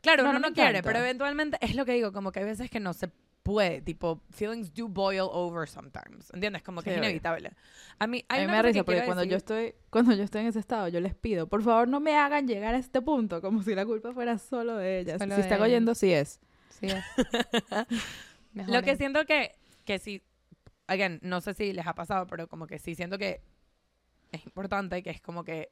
[0.01, 2.39] Claro, No, uno no no, me quiere, pero eventualmente es lo que digo, como que
[2.39, 3.09] hay veces que no se
[3.47, 6.61] puede, tipo, feelings do boil over sometimes, ¿entiendes?
[6.63, 7.51] Como que Sí, es inevitable.
[7.97, 9.75] A mí, A hay mí una me da risa que porque cuando yo decir- estoy
[9.89, 12.75] cuando yo estoy en ese estado, yo les pido, por favor, no me hagan llegar
[12.75, 15.19] a este punto, como si la culpa fuera solo de ellas.
[15.19, 15.67] Solo si de están ellas.
[15.69, 16.39] oyendo, sí es.
[16.69, 17.03] Sí es.
[18.67, 20.21] Lo que siento que, que sí,
[20.87, 23.41] again, no sé si les ha pasado, pero como que sí siento que
[24.31, 25.69] es importante, que es como que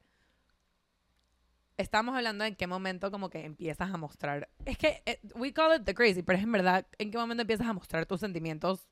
[1.77, 4.49] estamos hablando en qué momento como que empiezas a mostrar.
[4.65, 7.41] Es que eh, we call it the crazy, pero es en verdad en qué momento
[7.41, 8.87] empiezas a mostrar tus sentimientos.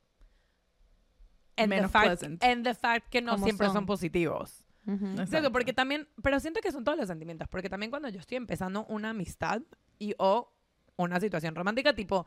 [1.55, 2.43] And the fact, pleasant.
[2.43, 3.75] and the fact que no siempre son.
[3.75, 3.85] son.
[3.85, 4.63] positivos.
[4.85, 5.05] Ujú.
[5.05, 5.27] Exacto.
[5.27, 8.37] Siento, porque también, pero siento que son todos los sentimientos, porque también cuando yo estoy
[8.37, 9.61] empezando una amistad
[9.99, 10.51] y o
[10.97, 12.25] una situación romántica, tipo,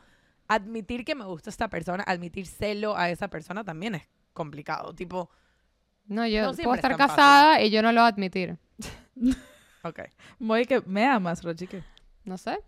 [0.49, 5.29] admitir que me gusta esta persona, admitir celo a esa persona también es complicado, tipo,
[6.07, 7.17] No, yo No puedo es estar tan fácil.
[7.17, 8.57] casada y yo no lo voy a admitir.
[9.89, 10.01] ok.
[10.39, 11.83] Muy que me amas, Rochique.
[12.25, 12.59] No sé.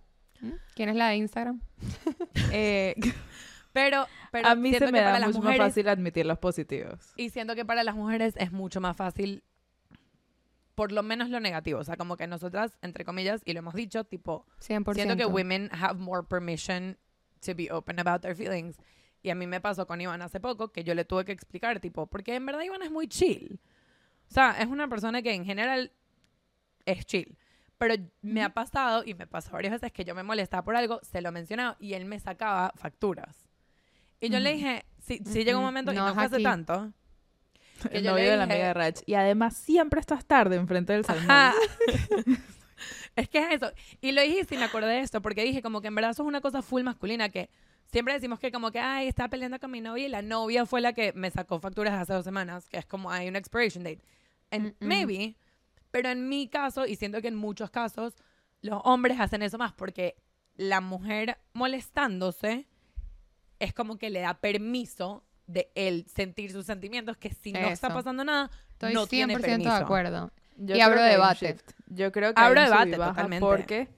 [0.41, 0.53] ¿Mm?
[0.75, 1.61] ¿Quién es la de Instagram?
[2.53, 2.95] Eh,
[3.73, 7.13] Pero, pero a mí se me da mucho mujeres, más fácil admitir los positivos.
[7.17, 9.45] y siento que para las mujeres es mucho más fácil,
[10.75, 13.75] por lo menos lo negativo, o sea, como que nosotras, entre comillas, y lo hemos
[13.75, 14.95] dicho, tipo, 100%.
[14.95, 16.97] Siento que women have more permission
[17.45, 18.79] to be open about their feelings.
[19.23, 21.79] Y a mí me pasó con Iván hace poco que yo le tuve que explicar,
[21.79, 23.61] tipo, porque en verdad Iván es muy chill.
[24.29, 25.93] O sea, es una persona que en general
[26.91, 27.37] es chill.
[27.79, 30.99] Pero me ha pasado, y me pasó varias veces, que yo me molestaba por algo,
[31.03, 33.47] se lo mencionaba y él me sacaba facturas.
[34.21, 34.57] Y yo le Ujú.
[34.59, 36.93] dije, si, si llega un momento, y No no es fue hace tanto,
[37.93, 39.01] que El yo novio le de la dije- amiga de Rach.
[39.07, 41.53] Y además siempre estás tarde enfrente del salmón.
[43.17, 43.73] Es que es eso.
[44.01, 46.13] Y lo dije y sí me acordé de esto, porque dije como que en verdad
[46.13, 47.51] eso es una cosa full masculina que
[47.91, 50.81] siempre decimos que como que, ay, estaba peleando con mi novia y la novia fue
[50.81, 54.01] la que me sacó facturas hace dos semanas, que es como hay una expiration date.
[54.53, 54.75] And Mm-mm.
[54.87, 55.37] maybe,
[55.91, 58.15] pero en mi caso, y siento que en muchos casos,
[58.61, 60.17] los hombres hacen eso más porque
[60.57, 62.67] la mujer molestándose
[63.59, 67.93] es como que le da permiso de él sentir sus sentimientos, que si no está
[67.93, 69.73] pasando nada, Estoy no 100% tiene de permiso.
[69.73, 70.31] acuerdo.
[70.57, 71.57] Yo Y creo abro debate.
[71.87, 73.41] Yo creo que Abro debate, totalmente.
[73.41, 73.89] Porque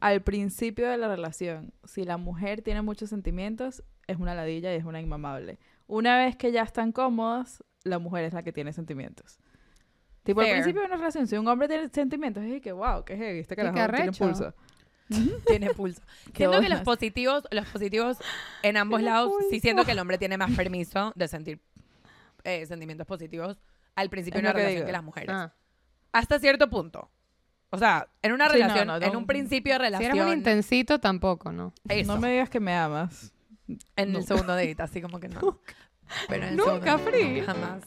[0.00, 4.76] al principio de la relación, si la mujer tiene muchos sentimientos, es una ladilla y
[4.76, 5.58] es una inmamable.
[5.86, 9.38] Una vez que ya están cómodos, la mujer es la que tiene sentimientos.
[10.22, 10.54] Tipo, Fair.
[10.56, 13.38] al principio de una relación, si un hombre tiene sentimientos, es que, wow, qué heavy,
[13.40, 14.54] este carajo tiene pulso.
[15.46, 16.02] tiene pulso.
[16.34, 18.18] Siento que los positivos, los positivos
[18.62, 21.60] en ambos lados, sí siento que el hombre tiene más permiso de sentir
[22.44, 23.56] eh, sentimientos positivos
[23.96, 24.86] al principio de una relación digo.
[24.86, 25.30] que las mujeres.
[25.30, 25.52] Ah,
[26.12, 27.10] Hasta cierto punto.
[27.70, 30.32] O sea, en una Sí, relación, no, en un principio de si relación, eres un
[30.32, 31.72] intensito, tampoco, ¿no?
[31.88, 33.32] eso, No me digas que me amas.
[33.96, 35.60] en el segundo date, así como que no.
[36.28, 37.40] Pero en el Nunca, segundo, Free.
[37.42, 37.82] Jamás.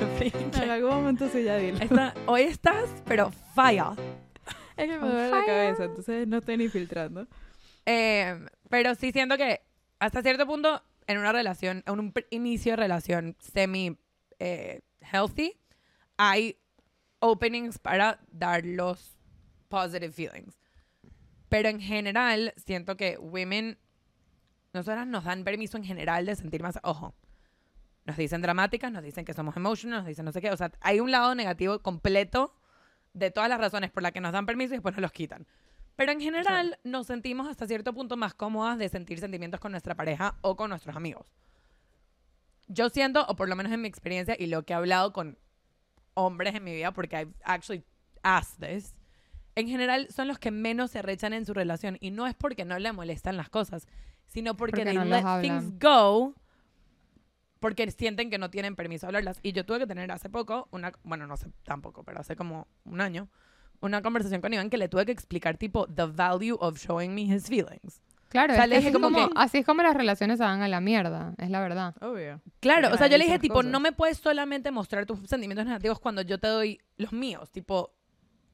[0.00, 1.78] En algún momento sí ya dilo.
[1.78, 3.94] Está- hoy estás, pero falla.
[4.76, 7.26] Es que me On duele la cabeza, entonces no estoy ni filtrando.
[7.86, 8.38] Eh,
[8.68, 9.60] pero sí siento que
[9.98, 13.98] hasta cierto punto, en una relación, en un inicio de relación semi
[14.38, 15.56] eh, healthy,
[16.16, 16.56] hay
[17.20, 19.16] openings para dar los
[19.68, 20.58] positive feelings.
[21.48, 23.78] Pero en general, siento que women
[24.72, 27.14] nosotras nos dan permiso en general de sentir más, ojo,
[28.08, 30.72] nos dicen dramáticas, nos dicen que somos emotional, nos dicen no sé qué, o sea,
[30.80, 32.54] hay un lado negativo completo
[33.12, 35.46] de todas las razones por las que nos dan permiso y después nos los quitan.
[35.94, 39.94] Pero en general nos sentimos hasta cierto punto más cómodas de sentir sentimientos con nuestra
[39.94, 41.26] pareja o con nuestros amigos.
[42.66, 45.36] Yo siento, o por lo menos en mi experiencia y lo que he hablado con
[46.14, 47.84] hombres en mi vida, porque I've actually
[48.22, 48.94] asked this,
[49.54, 51.98] en general son los que menos se rechan en su relación.
[52.00, 53.86] Y no es porque no le molestan las cosas,
[54.28, 56.34] sino porque, Porque they no let things go
[57.60, 59.38] porque sienten que no tienen permiso de hablarlas.
[59.42, 62.66] Y yo tuve que tener hace poco, una, bueno, no sé tampoco, pero hace como
[62.84, 63.28] un año,
[63.80, 67.22] una conversación con Iván que le tuve que explicar tipo the value of showing me
[67.22, 68.00] his feelings.
[68.28, 70.44] Claro, O sea, es le dije como como, que- así es como las relaciones se
[70.44, 71.94] van a la mierda, es la verdad.
[72.02, 72.42] Obvio.
[72.60, 73.70] Claro, Porque o sea, yo le dije, tipo, cosas.
[73.70, 77.50] no me puedes solamente mostrar tus sentimientos negativos cuando yo te doy los míos.
[77.50, 77.94] Tipo,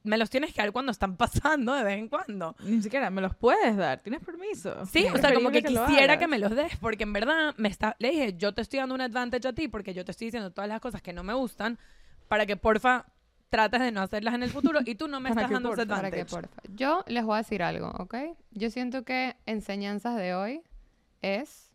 [0.05, 2.55] me los tienes que dar cuando están pasando de vez en cuando.
[2.63, 4.85] Ni siquiera me los puedes dar, tienes permiso.
[4.85, 7.69] Sí, o sea, como que lo quisiera que me los des, porque en verdad me
[7.69, 10.27] está, le dije, yo te estoy dando un advantage a ti porque yo te estoy
[10.27, 11.77] diciendo todas las cosas que no me gustan
[12.27, 13.05] para que porfa
[13.49, 15.85] trates de no hacerlas en el futuro y tú no me estás que dando ese
[15.85, 16.47] porfa, Para que, advantage.
[16.49, 16.61] porfa.
[16.75, 18.15] Yo les voy a decir algo, ¿ok?
[18.51, 20.61] Yo siento que enseñanzas de hoy
[21.21, 21.71] es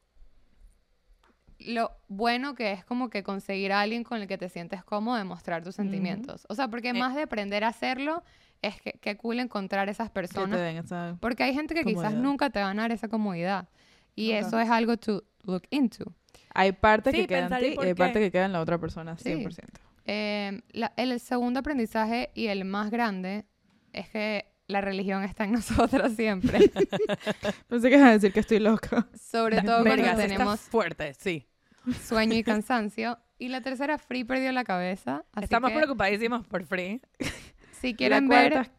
[1.66, 5.16] lo bueno que es como que conseguir a alguien con el que te sientes cómodo
[5.16, 6.46] de mostrar tus sentimientos.
[6.48, 6.94] O sea, porque Eh.
[6.94, 8.22] más de aprender a hacerlo,
[8.62, 10.58] es que, que cool encontrar esas Que te personas.
[10.60, 11.16] den esa...
[11.20, 13.68] Porque hay gente que quizás nunca te van a dar esa comodidad.
[14.16, 14.46] Y Nunca.
[14.48, 16.12] eso es algo to look into.
[16.52, 18.52] Hay parte Sí, que queda en pensar, ¿y ti y hay parte que queda en
[18.52, 19.24] la otra persona, Sí.
[19.34, 19.80] 100%.
[20.06, 23.44] Eh, la- el segundo aprendizaje y el más grande
[23.92, 25.52] es que la religión está en
[26.08, 26.58] nosotras siempre.
[27.68, 29.04] Pensé que ibas a decir que estoy loco.
[29.18, 31.46] Sobre todo Verga, cuando sí tenemos fuerte, sí.
[32.04, 33.18] sueño y cansancio.
[33.38, 35.24] Y la tercera, Free perdió la cabeza.
[35.32, 37.00] Así Estamos que, preocupadísimos por Free.
[37.80, 38.70] si La quieren ver,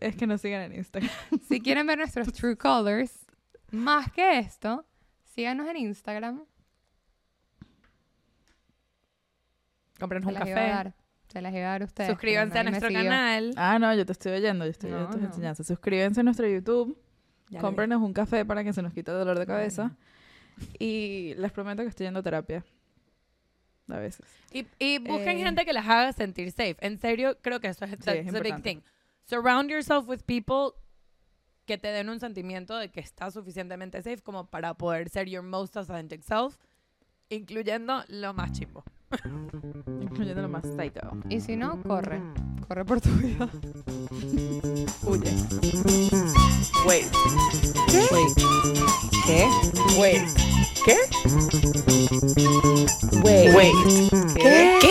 [0.00, 1.10] es que nos sigan en Instagram.
[1.48, 3.26] si quieren ver nuestros true colors,
[3.70, 4.86] más que esto,
[5.24, 6.44] síganos en Instagram.
[9.98, 10.94] Compren un café.
[11.28, 12.10] Se las iba a dar a ustedes.
[12.10, 13.52] Suscríbanse a nuestro canal.
[13.56, 15.26] Ah, no, yo te estoy oyendo, yo estoy No, oyendo tus no.
[15.28, 15.66] enseñanzas.
[15.66, 16.98] Suscríbanse a nuestro YouTube,
[17.50, 19.96] Ya cómprenos un café para que se nos quite el dolor de cabeza.
[20.78, 22.64] Y les prometo que estoy yendo a terapia.
[23.88, 24.26] A veces.
[24.52, 26.76] Y, y busquen Eh, gente que las haga sentir safe.
[26.80, 28.80] En serio, creo que eso es, that's es big thing.
[29.24, 30.74] Surround yourself with people
[31.66, 35.42] que te den un sentimiento de que estás suficientemente safe como para poder ser your
[35.42, 36.56] most authentic self,
[37.28, 38.84] incluyendo lo más chimbo.
[40.00, 41.00] Incluyendo lo más psycho.
[41.28, 42.20] Y si no, corre.
[42.68, 43.48] Corre por tu vida.
[45.02, 45.32] Huye.
[46.86, 47.06] Wait.
[48.12, 48.36] Wait.
[49.26, 49.48] ¿Qué?
[49.98, 50.28] Wait.
[50.84, 50.96] ¿Qué?
[53.24, 53.54] Wait.
[53.54, 53.74] Wait.
[54.34, 54.78] ¿Qué?
[54.80, 54.89] ¿Qué?